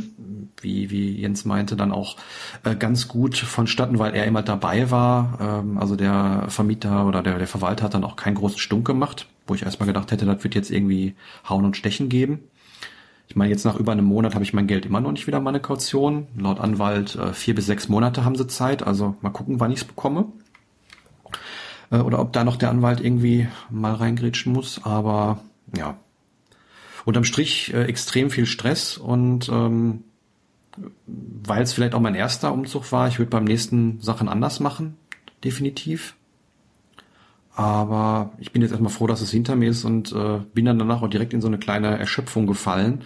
[0.61, 2.17] wie, wie Jens meinte, dann auch
[2.65, 5.39] äh, ganz gut vonstatten, weil er immer dabei war.
[5.41, 9.29] Ähm, also der Vermieter oder der, der Verwalter hat dann auch keinen großen Stunk gemacht,
[9.47, 11.15] wo ich erstmal gedacht hätte, das wird jetzt irgendwie
[11.49, 12.41] Hauen und Stechen geben.
[13.29, 15.39] Ich meine, jetzt nach über einem Monat habe ich mein Geld immer noch nicht wieder
[15.41, 16.27] meine Kaution.
[16.37, 18.83] Laut Anwalt äh, vier bis sechs Monate haben sie Zeit.
[18.83, 20.33] Also mal gucken, wann ich es bekomme.
[21.91, 24.81] Äh, oder ob da noch der Anwalt irgendwie mal reingrätschen muss.
[24.83, 25.41] Aber
[25.77, 25.99] ja,
[27.09, 30.05] unterm Strich äh, extrem viel Stress und ähm,
[31.07, 34.97] weil es vielleicht auch mein erster Umzug war, ich würde beim nächsten Sachen anders machen,
[35.43, 36.15] definitiv.
[37.55, 40.79] Aber ich bin jetzt erstmal froh, dass es hinter mir ist und äh, bin dann
[40.79, 43.03] danach auch direkt in so eine kleine Erschöpfung gefallen,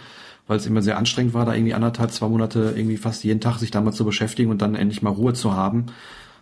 [0.47, 3.57] weil es immer sehr anstrengend war, da irgendwie anderthalb, zwei Monate irgendwie fast jeden Tag
[3.57, 5.85] sich damit zu beschäftigen und dann endlich mal Ruhe zu haben.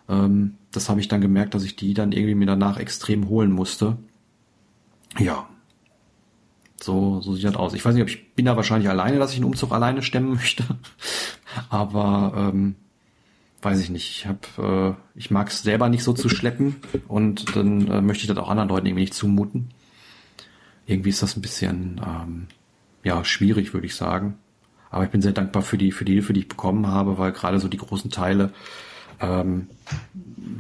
[0.10, 3.52] Ähm, das habe ich dann gemerkt, dass ich die dann irgendwie mir danach extrem holen
[3.52, 3.98] musste.
[5.20, 5.48] Ja.
[6.82, 7.74] So, so sieht das aus.
[7.74, 10.34] Ich weiß nicht, ob ich bin da wahrscheinlich alleine, dass ich einen Umzug alleine stemmen
[10.36, 10.64] möchte.
[11.70, 12.76] Aber ähm,
[13.62, 17.56] weiß ich nicht, ich habe, äh, ich mag es selber nicht so zu schleppen und
[17.56, 19.70] dann äh, möchte ich das auch anderen Leuten irgendwie nicht zumuten.
[20.88, 22.48] Irgendwie ist das ein bisschen, ähm,
[23.04, 24.38] ja, schwierig, würde ich sagen.
[24.90, 27.32] Aber ich bin sehr dankbar für die, für die Hilfe, die ich bekommen habe, weil
[27.32, 28.52] gerade so die großen Teile,
[29.22, 29.68] ähm,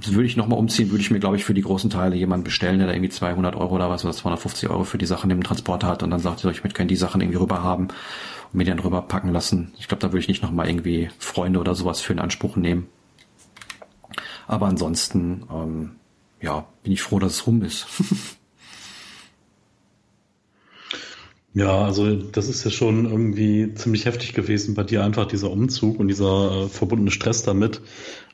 [0.05, 2.79] würde ich nochmal umziehen, würde ich mir, glaube ich, für die großen Teile jemanden bestellen,
[2.79, 5.87] der da irgendwie 200 Euro oder was oder 250 Euro für die Sachen im Transporter
[5.87, 7.89] hat und dann sagt, ich möchte gerne die Sachen irgendwie rüber haben
[8.51, 9.73] und mir dann rüberpacken lassen.
[9.79, 12.87] Ich glaube, da würde ich nicht nochmal irgendwie Freunde oder sowas für in Anspruch nehmen.
[14.47, 15.91] Aber ansonsten, ähm,
[16.41, 17.87] ja, bin ich froh, dass es rum ist.
[21.53, 25.99] Ja, also das ist ja schon irgendwie ziemlich heftig gewesen bei dir, einfach dieser Umzug
[25.99, 27.81] und dieser äh, verbundene Stress damit.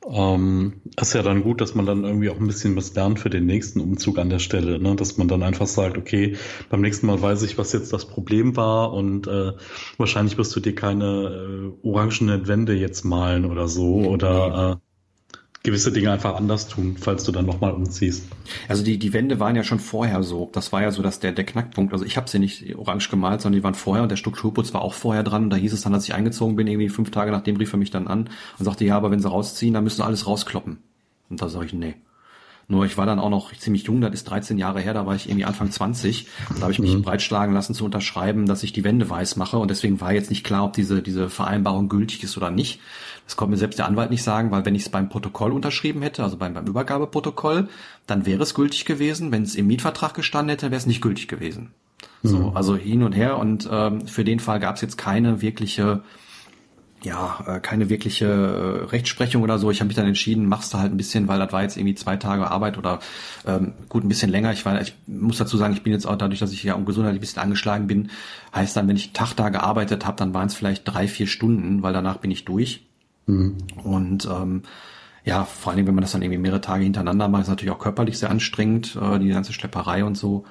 [0.07, 3.31] Ähm, ist ja dann gut, dass man dann irgendwie auch ein bisschen was lernt für
[3.31, 4.95] den nächsten Umzug an der Stelle, ne?
[4.95, 6.37] dass man dann einfach sagt, okay,
[6.69, 9.53] beim nächsten Mal weiß ich, was jetzt das Problem war und äh,
[9.97, 14.86] wahrscheinlich wirst du dir keine äh, orangenen Wände jetzt malen oder so oder äh,
[15.67, 18.25] gewisse Dinge einfach anders tun, falls du dann nochmal umziehst.
[18.69, 20.49] Also die, die Wände waren ja schon vorher so.
[20.53, 23.41] Das war ja so, dass der, der Knackpunkt, also ich habe sie nicht orange gemalt,
[23.41, 25.49] sondern die waren vorher und der Strukturputz war auch vorher dran.
[25.49, 27.91] Da hieß es dann, als ich eingezogen bin, irgendwie fünf Tage nachdem rief er mich
[27.91, 30.77] dann an und sagte, ja, aber wenn sie rausziehen, dann müssen sie alles rauskloppen.
[31.29, 31.95] Und da sage ich, nee.
[32.69, 35.15] Nur ich war dann auch noch ziemlich jung, das ist 13 Jahre her, da war
[35.15, 36.27] ich irgendwie Anfang 20.
[36.49, 37.01] Und da habe ich mich mhm.
[37.01, 39.57] breitschlagen lassen zu unterschreiben, dass ich die Wände weiß mache.
[39.57, 42.79] Und deswegen war jetzt nicht klar, ob diese, diese Vereinbarung gültig ist oder nicht.
[43.27, 46.01] Das konnte mir selbst der Anwalt nicht sagen, weil wenn ich es beim Protokoll unterschrieben
[46.01, 47.67] hätte, also beim, beim Übergabeprotokoll,
[48.07, 49.33] dann wäre es gültig gewesen.
[49.33, 51.73] Wenn es im Mietvertrag gestanden hätte, wäre es nicht gültig gewesen.
[52.23, 52.27] Mhm.
[52.29, 53.37] So, also hin und her.
[53.37, 56.03] Und ähm, für den Fall gab es jetzt keine wirkliche
[57.03, 59.69] ja, äh, keine wirkliche äh, Rechtsprechung oder so.
[59.69, 61.95] Ich habe mich dann entschieden, machst du halt ein bisschen, weil das war jetzt irgendwie
[61.95, 62.99] zwei Tage Arbeit oder
[63.45, 64.51] ähm, gut ein bisschen länger.
[64.51, 66.85] Ich war, ich muss dazu sagen, ich bin jetzt auch dadurch, dass ich ja um
[66.85, 68.09] Gesundheit ein bisschen angeschlagen bin,
[68.55, 71.27] heißt dann, wenn ich einen Tag da gearbeitet habe, dann waren es vielleicht drei, vier
[71.27, 72.86] Stunden, weil danach bin ich durch.
[73.27, 73.57] Mhm.
[73.83, 74.63] Und ähm,
[75.23, 77.73] ja, vor allen Dingen, wenn man das dann irgendwie mehrere Tage hintereinander macht, ist natürlich
[77.73, 80.45] auch körperlich sehr anstrengend, äh, die ganze Schlepperei und so.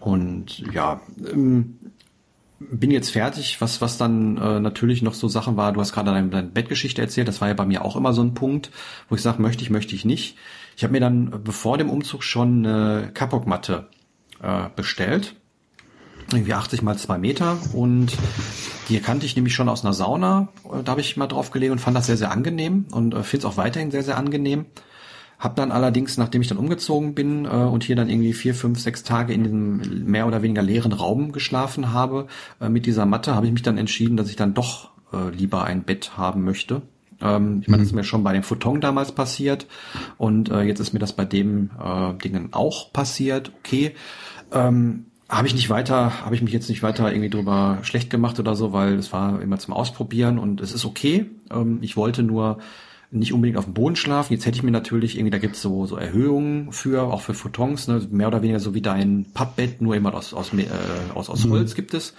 [0.00, 1.00] Und ja,
[1.32, 1.78] ähm,
[2.70, 6.10] bin jetzt fertig, was, was dann äh, natürlich noch so Sachen war, du hast gerade
[6.10, 8.70] deine, deine Bettgeschichte erzählt, das war ja bei mir auch immer so ein Punkt,
[9.08, 10.36] wo ich sage, möchte ich, möchte ich nicht.
[10.76, 13.88] Ich habe mir dann bevor dem Umzug schon eine Kapokmatte
[14.42, 15.36] äh, bestellt,
[16.32, 18.16] irgendwie 80 mal 2 Meter und
[18.92, 20.48] die kannte ich nämlich schon aus einer Sauna,
[20.84, 23.46] da habe ich mal drauf gelegt und fand das sehr, sehr angenehm und äh, finde
[23.46, 24.66] es auch weiterhin sehr, sehr angenehm.
[25.38, 28.78] Hab dann allerdings, nachdem ich dann umgezogen bin äh, und hier dann irgendwie vier, fünf,
[28.80, 32.26] sechs Tage in diesem mehr oder weniger leeren Raum geschlafen habe
[32.60, 35.64] äh, mit dieser Matte, habe ich mich dann entschieden, dass ich dann doch äh, lieber
[35.64, 36.82] ein Bett haben möchte.
[37.22, 38.00] Ähm, ich meine, das ist mhm.
[38.00, 39.66] mir schon bei dem Futon damals passiert
[40.18, 43.52] und äh, jetzt ist mir das bei dem äh, Dingen auch passiert.
[43.58, 43.94] Okay.
[44.52, 48.38] Ähm, habe ich nicht weiter, habe ich mich jetzt nicht weiter irgendwie drüber schlecht gemacht
[48.38, 51.26] oder so, weil es war immer zum Ausprobieren und es ist okay.
[51.50, 52.58] Ähm, ich wollte nur
[53.10, 54.32] nicht unbedingt auf dem Boden schlafen.
[54.34, 57.88] Jetzt hätte ich mir natürlich irgendwie, da gibt's so, so Erhöhungen für, auch für Photons,
[57.88, 60.66] ne, mehr oder weniger so wie dein Pappbett, nur immer aus, aus, äh,
[61.14, 61.50] aus, aus mhm.
[61.50, 62.14] Holz gibt es.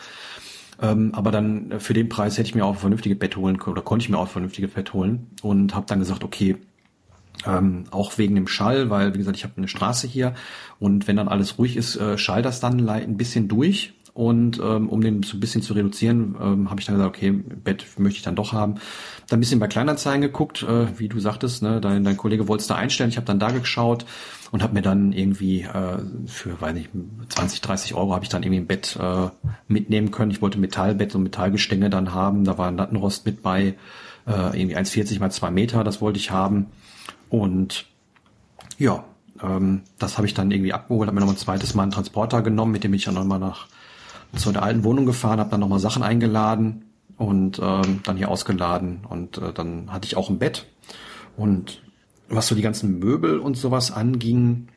[0.81, 3.59] Ähm, aber dann äh, für den Preis hätte ich mir auch ein vernünftiges Bett holen
[3.59, 6.57] können, oder konnte ich mir auch ein vernünftiges Bett holen und habe dann gesagt, okay,
[7.45, 10.33] ähm, auch wegen dem Schall, weil wie gesagt, ich habe eine Straße hier
[10.79, 14.89] und wenn dann alles ruhig ist, äh, schallt das dann ein bisschen durch und ähm,
[14.89, 18.17] um den so ein bisschen zu reduzieren, ähm, habe ich dann gesagt, okay, Bett möchte
[18.17, 18.75] ich dann doch haben.
[19.27, 22.61] Dann ein bisschen bei Kleinanzeigen geguckt, äh, wie du sagtest, ne, dein, dein Kollege wollte
[22.61, 23.09] es da einstellen.
[23.09, 24.05] Ich habe dann da geschaut
[24.51, 26.91] und habe mir dann irgendwie äh, für, weiß nicht,
[27.29, 29.29] 20, 30 Euro habe ich dann irgendwie ein Bett äh,
[29.67, 30.29] mitnehmen können.
[30.29, 32.43] Ich wollte Metallbett und Metallgestänge dann haben.
[32.43, 33.73] Da war ein Lattenrost mit bei,
[34.27, 36.67] äh, irgendwie 1,40 mal 2 Meter, das wollte ich haben.
[37.33, 37.87] Und
[38.77, 39.05] ja,
[39.41, 42.43] ähm, das habe ich dann irgendwie abgeholt, habe mir noch ein zweites Mal einen Transporter
[42.43, 43.65] genommen, mit dem ich dann nochmal nach
[44.35, 46.85] zu der alten Wohnung gefahren, habe dann nochmal Sachen eingeladen
[47.17, 50.67] und ähm, dann hier ausgeladen und äh, dann hatte ich auch ein Bett
[51.35, 51.81] und
[52.29, 54.67] was so die ganzen Möbel und sowas anging,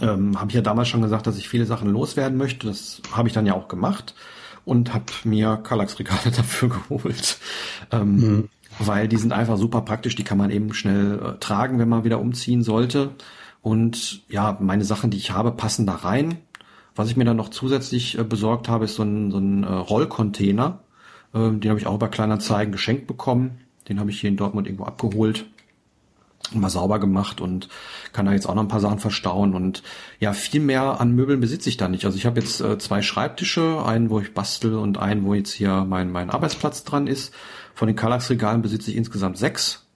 [0.00, 2.68] ähm, habe ich ja damals schon gesagt, dass ich viele Sachen loswerden möchte.
[2.68, 4.14] Das habe ich dann ja auch gemacht
[4.64, 7.38] und habe mir Kallax-Regale dafür geholt.
[7.90, 8.48] Ähm, mhm.
[8.78, 12.04] Weil die sind einfach super praktisch, die kann man eben schnell äh, tragen, wenn man
[12.04, 13.10] wieder umziehen sollte.
[13.62, 16.38] Und ja, meine Sachen, die ich habe, passen da rein.
[16.96, 19.72] Was ich mir dann noch zusätzlich äh, besorgt habe, ist so ein, so ein äh,
[19.72, 20.80] Rollcontainer.
[21.34, 23.60] Ähm, den habe ich auch bei Kleinanzeigen geschenkt bekommen.
[23.88, 25.46] Den habe ich hier in Dortmund irgendwo abgeholt
[26.52, 27.68] mal sauber gemacht und
[28.12, 29.82] kann da jetzt auch noch ein paar Sachen verstauen und
[30.20, 32.04] ja, viel mehr an Möbeln besitze ich da nicht.
[32.04, 35.52] Also ich habe jetzt äh, zwei Schreibtische, einen, wo ich bastel und einen, wo jetzt
[35.52, 37.34] hier mein, mein Arbeitsplatz dran ist.
[37.74, 39.86] Von den Kallax-Regalen besitze ich insgesamt sechs.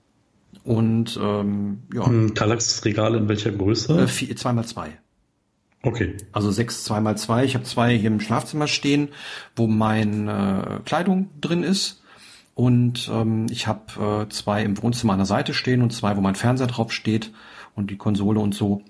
[0.63, 2.09] Und ähm, ja.
[2.33, 4.01] Kallax-Regale in welcher Größe?
[4.01, 4.99] Äh, vier, zwei mal zwei.
[5.81, 6.17] Okay.
[6.33, 7.45] Also sechs, zwei mal zwei.
[7.45, 9.09] Ich habe zwei hier im Schlafzimmer stehen,
[9.55, 11.98] wo meine äh, Kleidung drin ist
[12.59, 16.19] und ähm, ich habe äh, zwei im Wohnzimmer an der Seite stehen und zwei, wo
[16.19, 17.31] mein Fernseher drauf steht
[17.73, 18.81] und die Konsole und so.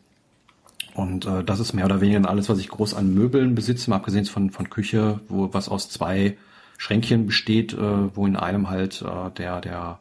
[0.96, 3.98] Und äh, das ist mehr oder weniger alles, was ich groß an Möbeln besitze, mal
[3.98, 6.36] abgesehen von, von Küche, wo was aus zwei
[6.80, 10.00] Schränkchen besteht, äh, wo in einem halt äh, der, der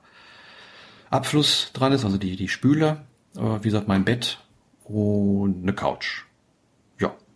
[1.10, 3.02] Abfluss dran ist, also die, die Spüle,
[3.36, 4.38] äh, wie gesagt, mein Bett
[4.84, 6.24] und eine Couch.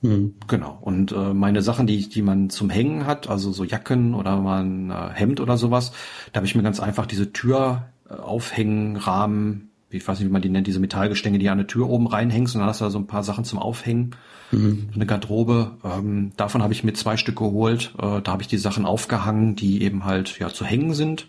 [0.03, 0.35] Mhm.
[0.49, 0.79] Genau.
[0.81, 4.65] Und äh, meine Sachen, die, die man zum Hängen hat, also so Jacken oder mal
[4.65, 5.93] ein äh, Hemd oder sowas,
[6.33, 10.33] da habe ich mir ganz einfach diese Tür äh, aufhängen, Rahmen, ich weiß nicht, wie
[10.33, 12.85] man die nennt, diese Metallgestänge, die an der Tür oben reinhängst und dann hast du
[12.85, 14.17] da so ein paar Sachen zum Aufhängen.
[14.51, 14.89] Mhm.
[14.95, 15.73] Eine Garderobe.
[15.85, 17.95] Ähm, davon habe ich mir zwei Stück geholt.
[17.99, 21.29] Äh, da habe ich die Sachen aufgehangen, die eben halt ja zu hängen sind.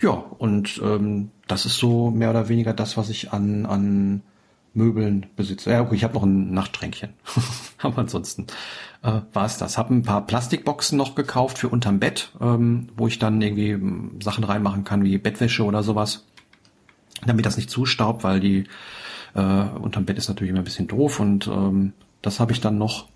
[0.00, 4.22] Ja, und ähm, das ist so mehr oder weniger das, was ich an, an
[4.72, 5.70] Möbeln besitze.
[5.70, 7.10] Ja, okay, ich habe noch ein Nachtschränkchen.
[7.78, 8.46] Aber ansonsten
[9.02, 9.78] äh, war es das.
[9.78, 14.18] Habe ein paar Plastikboxen noch gekauft für unterm Bett, ähm, wo ich dann irgendwie ähm,
[14.22, 16.26] Sachen reinmachen kann, wie Bettwäsche oder sowas.
[17.26, 18.64] Damit das nicht zustaubt, weil die
[19.34, 22.78] äh, unterm Bett ist natürlich immer ein bisschen doof und ähm, das habe ich dann
[22.78, 23.08] noch.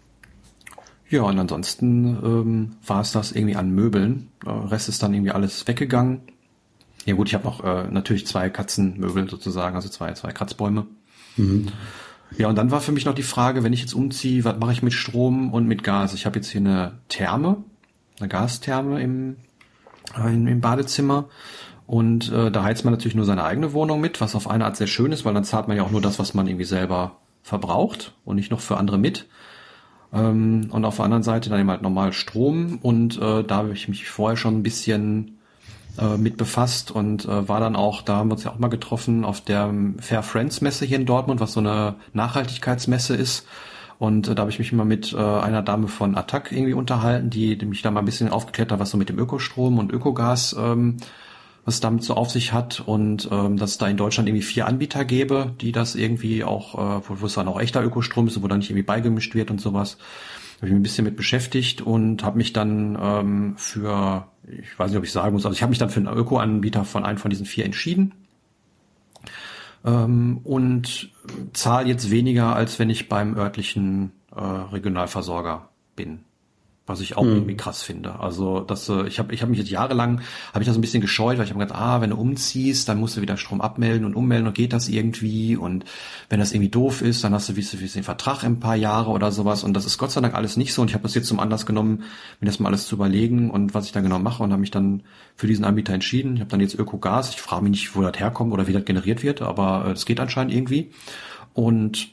[1.08, 4.30] Ja, und ansonsten ähm, war es das irgendwie an Möbeln.
[4.44, 6.22] Äh, Rest ist dann irgendwie alles weggegangen.
[7.04, 10.86] Ja gut, ich habe noch äh, natürlich zwei Katzenmöbel sozusagen, also zwei, zwei Kratzbäume.
[11.36, 11.68] Mhm.
[12.36, 14.72] Ja, und dann war für mich noch die Frage, wenn ich jetzt umziehe, was mache
[14.72, 16.14] ich mit Strom und mit Gas?
[16.14, 17.58] Ich habe jetzt hier eine Therme,
[18.18, 19.36] eine Gastherme im,
[20.18, 21.28] äh, im Badezimmer.
[21.86, 24.76] Und äh, da heizt man natürlich nur seine eigene Wohnung mit, was auf eine Art
[24.76, 27.18] sehr schön ist, weil dann zahlt man ja auch nur das, was man irgendwie selber
[27.42, 29.26] verbraucht und nicht noch für andere mit.
[30.12, 33.72] Ähm, und auf der anderen Seite dann eben halt normal Strom und äh, da habe
[33.72, 35.38] ich mich vorher schon ein bisschen
[35.98, 38.68] äh, mit befasst und äh, war dann auch, da haben wir uns ja auch mal
[38.68, 43.46] getroffen auf der Fair Friends Messe hier in Dortmund, was so eine Nachhaltigkeitsmesse ist.
[43.98, 47.30] Und äh, da habe ich mich immer mit äh, einer Dame von Attac irgendwie unterhalten,
[47.30, 49.92] die, die mich da mal ein bisschen aufgeklärt hat, was so mit dem Ökostrom und
[49.92, 50.96] Ökogas, ähm,
[51.64, 52.82] was damit so auf sich hat.
[52.84, 56.74] Und ähm, dass es da in Deutschland irgendwie vier Anbieter gäbe, die das irgendwie auch,
[56.74, 59.50] äh, wo, wo es dann auch echter Ökostrom ist, wo dann nicht irgendwie beigemischt wird
[59.50, 59.96] und sowas
[60.58, 64.90] habe ich mich ein bisschen mit beschäftigt und habe mich dann ähm, für, ich weiß
[64.90, 67.18] nicht, ob ich sagen muss, also ich habe mich dann für einen Öko-Anbieter von einem
[67.18, 68.12] von diesen vier entschieden.
[69.84, 71.10] Ähm, und
[71.52, 76.20] zahle jetzt weniger, als wenn ich beim örtlichen äh, Regionalversorger bin
[76.86, 77.32] was ich auch hm.
[77.32, 78.20] irgendwie krass finde.
[78.20, 80.20] Also das, äh, ich habe ich hab mich jetzt jahrelang,
[80.52, 83.00] habe ich das ein bisschen gescheut, weil ich habe gedacht, ah, wenn du umziehst, dann
[83.00, 85.86] musst du wieder Strom abmelden und ummelden und geht das irgendwie und
[86.28, 88.76] wenn das irgendwie doof ist, dann hast du wie wie den Vertrag in ein paar
[88.76, 91.04] Jahre oder sowas und das ist Gott sei Dank alles nicht so und ich habe
[91.04, 92.02] das jetzt zum Anlass genommen,
[92.40, 94.70] mir das mal alles zu überlegen und was ich da genau mache und habe mich
[94.70, 95.02] dann
[95.36, 96.34] für diesen Anbieter entschieden.
[96.34, 98.84] Ich habe dann jetzt Ökogas, ich frage mich nicht, wo das herkommt oder wie das
[98.84, 100.90] generiert wird, aber es äh, geht anscheinend irgendwie
[101.54, 102.10] und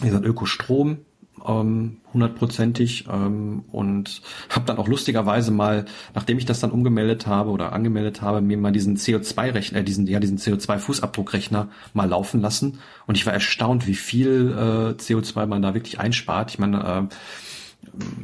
[0.00, 0.98] wie gesagt, Ökostrom
[1.46, 7.50] ähm, hundertprozentig ähm, und habe dann auch lustigerweise mal, nachdem ich das dann umgemeldet habe
[7.50, 12.78] oder angemeldet habe, mir mal diesen CO2-Rechner, äh, diesen ja diesen CO2-Fußabdruckrechner mal laufen lassen
[13.06, 16.52] und ich war erstaunt, wie viel äh, CO2 man da wirklich einspart.
[16.52, 17.14] Ich meine, äh,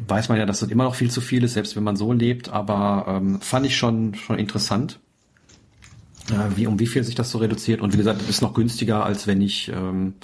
[0.08, 2.12] weiß man ja, dass das immer noch viel zu viel ist, selbst wenn man so
[2.12, 4.98] lebt, aber ähm, fand ich schon schon interessant.
[6.30, 9.04] Äh, wie um wie viel sich das so reduziert und wie gesagt, ist noch günstiger
[9.04, 10.14] als wenn ich ähm,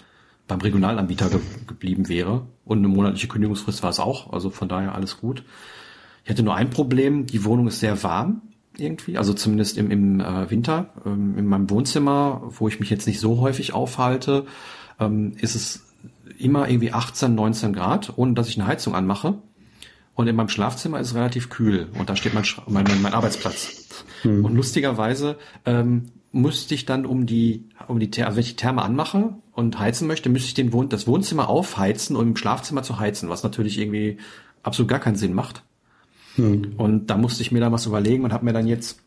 [0.46, 2.46] beim Regionalanbieter ge geblieben wäre.
[2.64, 4.32] Und eine monatliche Kündigungsfrist war es auch.
[4.32, 5.44] Also von daher alles gut.
[6.24, 7.26] Ich hatte nur ein Problem.
[7.26, 8.42] Die Wohnung ist sehr warm
[8.76, 9.18] irgendwie.
[9.18, 10.90] Also zumindest im, im äh, Winter.
[11.04, 14.46] Ähm, in meinem Wohnzimmer, wo ich mich jetzt nicht so häufig aufhalte,
[15.00, 15.86] ähm, ist es
[16.38, 19.38] immer irgendwie 18, 19 Grad, ohne dass ich eine Heizung anmache.
[20.14, 23.14] und in meinem Schlafzimmer ist es relativ kühl und da steht mein, mein, mein, mein
[23.14, 24.04] Arbeitsplatz.
[24.24, 24.44] Mhm.
[24.44, 28.82] Und lustigerweise ähm, musste ich dann um die, um die, also wenn ich die Therme
[28.82, 32.98] anmache und heizen möchte, müsste ich den Wohn das Wohnzimmer aufheizen, um im Schlafzimmer zu
[32.98, 34.18] heizen, was natürlich irgendwie
[34.62, 35.62] absolut gar keinen Sinn macht.
[36.36, 36.74] Mhm.
[36.76, 39.00] Und da musste ich mir da was überlegen und habe mir dann jetzt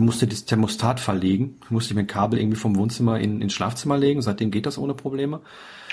[0.00, 3.98] musste das Thermostat verlegen, musste ich mir ein Kabel irgendwie vom Wohnzimmer in, ins Schlafzimmer
[3.98, 4.22] legen.
[4.22, 5.40] Seitdem geht das ohne Probleme.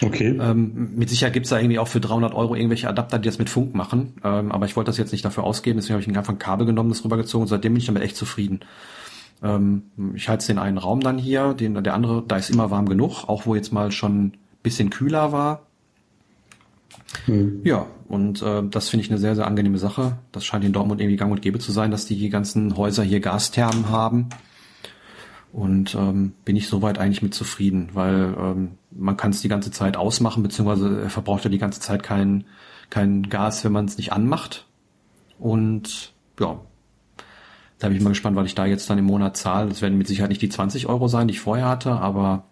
[0.02, 0.38] Okay.
[0.40, 3.50] Ähm, mit Sicherheit gibt's da irgendwie auch für 300 Euro irgendwelche Adapter, die das mit
[3.50, 4.14] Funk machen.
[4.24, 6.66] Ähm, aber ich wollte das jetzt nicht dafür ausgeben, deswegen habe ich einfach ein Kabel
[6.66, 7.48] genommen, das rübergezogen.
[7.48, 8.62] Seitdem bin ich damit echt zufrieden.
[9.42, 9.84] Ähm,
[10.16, 13.26] ich heiz den einen Raum dann hier, den, der andere, da ist immer warm genug,
[13.28, 15.68] auch wo jetzt mal schon bisschen kühler war.
[17.26, 17.62] Hm.
[17.64, 20.18] Ja, und äh, das finde ich eine sehr, sehr angenehme Sache.
[20.32, 23.20] Das scheint in Dortmund irgendwie gang und gäbe zu sein, dass die ganzen Häuser hier
[23.20, 24.30] Gasthermen haben.
[25.52, 29.72] Und ähm, bin ich soweit eigentlich mit zufrieden, weil ähm, man kann es die ganze
[29.72, 32.46] Zeit ausmachen, beziehungsweise er verbraucht ja die ganze Zeit kein,
[32.92, 34.68] kein Gas, wenn man es nicht anmacht.
[35.40, 36.60] Und ja,
[37.80, 39.70] da bin ich mal gespannt, was ich da jetzt dann im Monat zahle.
[39.70, 42.44] Das werden mit Sicherheit nicht die 20 Euro sein, die ich vorher hatte, aber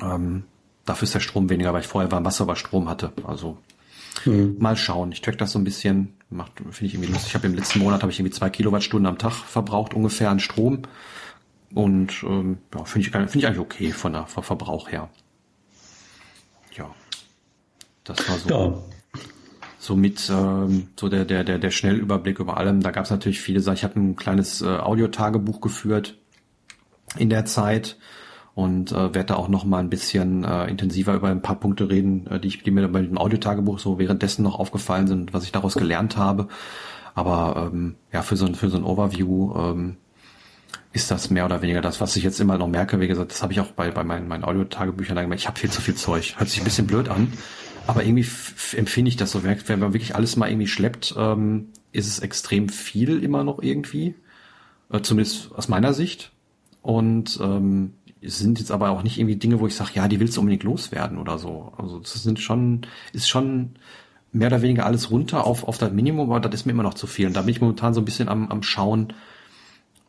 [0.00, 0.44] ähm,
[0.84, 3.12] dafür ist der Strom weniger, weil ich vorher warm Wasser über Strom hatte.
[3.24, 3.58] Also
[4.22, 4.56] hm.
[4.58, 5.10] mal schauen.
[5.12, 7.30] Ich track das so ein bisschen, macht finde ich irgendwie lustig.
[7.30, 10.38] Ich habe im letzten Monat habe ich irgendwie zwei Kilowattstunden am Tag verbraucht ungefähr an
[10.38, 10.82] Strom.
[11.74, 15.08] Und ähm, ja, finde ich, finde ich eigentlich okay von der Verbrauch her.
[16.76, 16.90] Ja.
[18.04, 18.48] Das war so.
[18.48, 18.91] Ja.
[19.82, 22.82] So mit ähm, so der, der, der, der Schnellüberblick über allem.
[22.82, 23.74] Da gab es natürlich viele Sachen.
[23.74, 26.16] Ich habe ein kleines äh, Audiotagebuch geführt
[27.18, 27.98] in der Zeit
[28.54, 31.90] und äh, werde da auch noch mal ein bisschen äh, intensiver über ein paar Punkte
[31.90, 35.42] reden, äh, die, ich, die mir bei dem Audiotagebuch so währenddessen noch aufgefallen sind, was
[35.42, 36.46] ich daraus gelernt habe.
[37.16, 39.96] Aber ähm, ja, für so ein für so ein Overview ähm,
[40.92, 43.00] ist das mehr oder weniger das, was ich jetzt immer noch merke.
[43.00, 45.40] Wie gesagt, das habe ich auch bei, bei meinen, meinen Audiotagebüchern gemerkt.
[45.40, 46.34] Ich habe viel zu viel Zeug.
[46.36, 47.32] Hört sich ein bisschen blöd an,
[47.86, 48.26] aber irgendwie
[48.76, 49.44] empfinde ich das so.
[49.44, 54.14] Wenn man wirklich alles mal irgendwie schleppt, ähm, ist es extrem viel immer noch irgendwie.
[54.90, 56.32] Äh, zumindest aus meiner Sicht.
[56.82, 60.20] Und ähm, es sind jetzt aber auch nicht irgendwie Dinge, wo ich sage, ja, die
[60.20, 61.72] willst du unbedingt loswerden oder so.
[61.76, 63.70] Also das sind schon, ist schon
[64.32, 66.94] mehr oder weniger alles runter auf, auf das Minimum, aber das ist mir immer noch
[66.94, 67.26] zu viel.
[67.26, 69.12] Und da bin ich momentan so ein bisschen am, am Schauen,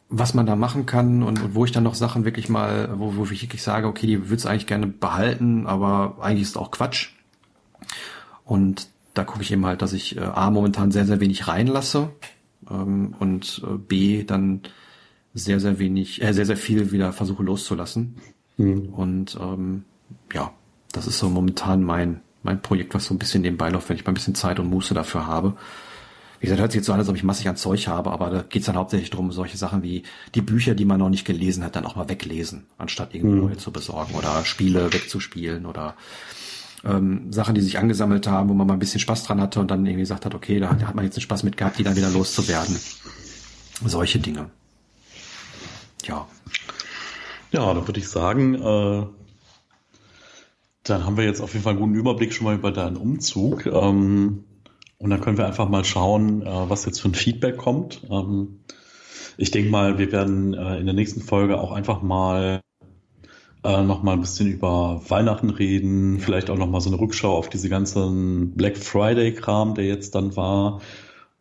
[0.09, 3.15] was man da machen kann und, und wo ich dann noch Sachen wirklich mal, wo,
[3.15, 6.57] wo ich wirklich sage, okay, die würde es eigentlich gerne behalten, aber eigentlich ist es
[6.57, 7.09] auch Quatsch.
[8.45, 12.09] Und da gucke ich eben halt, dass ich äh, A momentan sehr, sehr wenig reinlasse
[12.69, 14.61] ähm, und äh, B dann
[15.33, 18.15] sehr, sehr wenig, äh, sehr, sehr viel wieder versuche loszulassen.
[18.57, 18.89] Mhm.
[18.93, 19.83] Und ähm,
[20.33, 20.51] ja,
[20.91, 24.05] das ist so momentan mein, mein Projekt, was so ein bisschen nebenbei läuft, wenn ich
[24.05, 25.55] mal ein bisschen Zeit und Muße dafür habe.
[26.39, 28.29] Wie gesagt, hört sich jetzt so an, als ob ich massig an Zeug habe, aber
[28.29, 30.03] da geht's dann hauptsächlich darum, solche Sachen wie
[30.35, 33.45] die Bücher, die man noch nicht gelesen hat, dann auch mal weglesen, anstatt irgendwie mhm.
[33.45, 35.95] neue zu besorgen oder Spiele wegzuspielen oder
[36.83, 39.71] ähm, Sachen, die sich angesammelt haben, wo man mal ein bisschen Spaß dran hatte und
[39.71, 41.95] dann irgendwie gesagt hat, okay, da, hat man jetzt einen Spaß mit gehabt, die dann
[41.95, 42.77] wieder loszuwerden.
[43.85, 44.49] Solche Dinge
[46.07, 46.27] ja.
[47.51, 49.05] Ja, dann würde ich sagen, äh,
[50.83, 53.65] dann haben wir jetzt auf jeden Fall einen guten Überblick schon mal über deinen Umzug.
[53.65, 54.43] Ähm,
[54.97, 58.01] und dann können wir einfach mal schauen, äh, was jetzt für ein Feedback kommt.
[58.09, 58.59] Ähm,
[59.37, 62.61] ich denke mal, wir werden äh, in der nächsten Folge auch einfach mal
[63.63, 67.35] äh, noch mal ein bisschen über Weihnachten reden, vielleicht auch noch mal so eine Rückschau
[67.35, 70.81] auf diese ganzen Black Friday Kram, der jetzt dann war,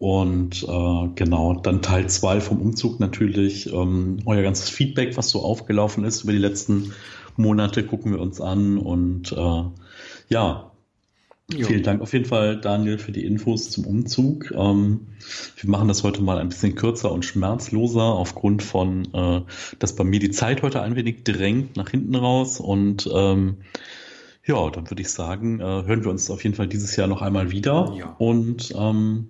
[0.02, 3.72] und äh, genau, dann Teil zwei vom Umzug natürlich.
[3.72, 6.92] Ähm, euer ganzes Feedback, was so aufgelaufen ist über die letzten
[7.36, 8.78] Monate, gucken wir uns an.
[8.78, 9.62] Und äh,
[10.28, 10.71] ja,
[11.56, 11.66] jo.
[11.66, 14.50] vielen Dank auf jeden Fall, Daniel, für die Infos zum Umzug.
[14.52, 15.08] Ähm,
[15.56, 19.40] wir machen das heute mal ein bisschen kürzer und schmerzloser, aufgrund von, äh,
[19.78, 22.60] dass bei mir die Zeit heute ein wenig drängt nach hinten raus.
[22.60, 23.58] Und ähm,
[24.44, 27.22] ja, dann würde ich sagen, äh, hören wir uns auf jeden Fall dieses Jahr noch
[27.22, 27.94] einmal wieder.
[27.96, 28.14] Ja.
[28.18, 29.28] Und ähm,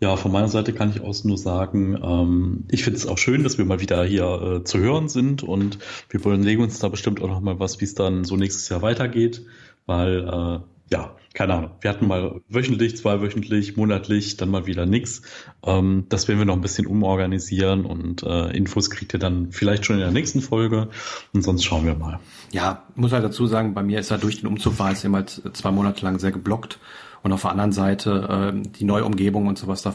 [0.00, 3.44] ja, von meiner Seite kann ich aus nur sagen, ähm, ich finde es auch schön,
[3.44, 5.78] dass wir mal wieder hier äh, zu hören sind und
[6.08, 8.80] wir überlegen uns da bestimmt auch noch mal was, wie es dann so nächstes Jahr
[8.80, 9.44] weitergeht,
[9.84, 10.60] weil äh,
[10.92, 11.70] ja, keine Ahnung.
[11.80, 15.22] Wir hatten mal wöchentlich, zweiwöchentlich, monatlich, dann mal wieder nix.
[15.64, 19.84] Ähm, das werden wir noch ein bisschen umorganisieren und äh, Infos kriegt ihr dann vielleicht
[19.84, 20.88] schon in der nächsten Folge
[21.32, 22.18] und sonst schauen wir mal.
[22.52, 25.18] Ja, muss halt dazu sagen, bei mir ist er durch den Umzug war es immer
[25.18, 26.80] halt zwei Monate lang sehr geblockt
[27.22, 29.94] und auf der anderen Seite äh, die neue Umgebung und sowas, da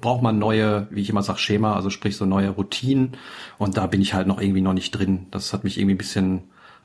[0.00, 3.12] braucht man neue, wie ich immer sage, Schema, also sprich so neue Routinen.
[3.58, 5.26] Und da bin ich halt noch irgendwie noch nicht drin.
[5.30, 6.42] Das hat mich irgendwie ein bisschen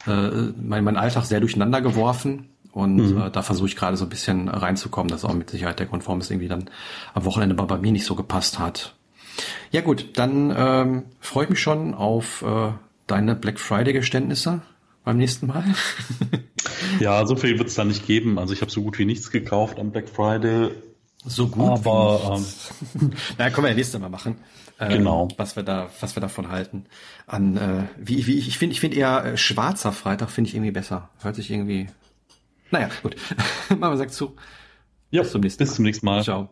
[0.08, 0.30] äh,
[0.62, 2.48] mein, mein Alltag sehr durcheinander geworfen.
[2.72, 3.22] Und mhm.
[3.22, 5.10] äh, da versuche ich gerade so ein bisschen reinzukommen.
[5.10, 6.70] Das ist auch mit Sicherheit der Grund, warum es irgendwie dann
[7.14, 8.96] am Wochenende bei, mir nicht so gepasst hat.
[9.72, 12.72] Ja gut, dann ähm, freue ich mich schon auf äh,
[13.08, 14.62] deine Black Friday-Geständnisse
[15.04, 15.64] beim nächsten Mal.
[17.00, 18.40] ja, so viel wird es da nicht geben.
[18.40, 20.72] Also ich habe so gut wie nichts gekauft am Black Friday.
[21.26, 21.70] So gut.
[21.70, 24.38] Aber ähm, na, können wir ja nächstes Mal machen.
[24.80, 25.28] Äh, genau.
[25.38, 26.86] Was wir da, was wir davon halten.
[27.28, 30.72] An äh, wie, wie ich finde, ich finde eher äh, schwarzer Freitag finde ich irgendwie
[30.72, 31.10] besser.
[31.22, 31.88] Hört sich irgendwie
[32.72, 33.16] naja, gut.
[33.70, 34.36] Mama sagt zu.
[35.12, 35.68] Ja, bis zum nächsten Mal.
[35.68, 36.24] Bis zum nächsten Mal.
[36.24, 36.50] Ciao.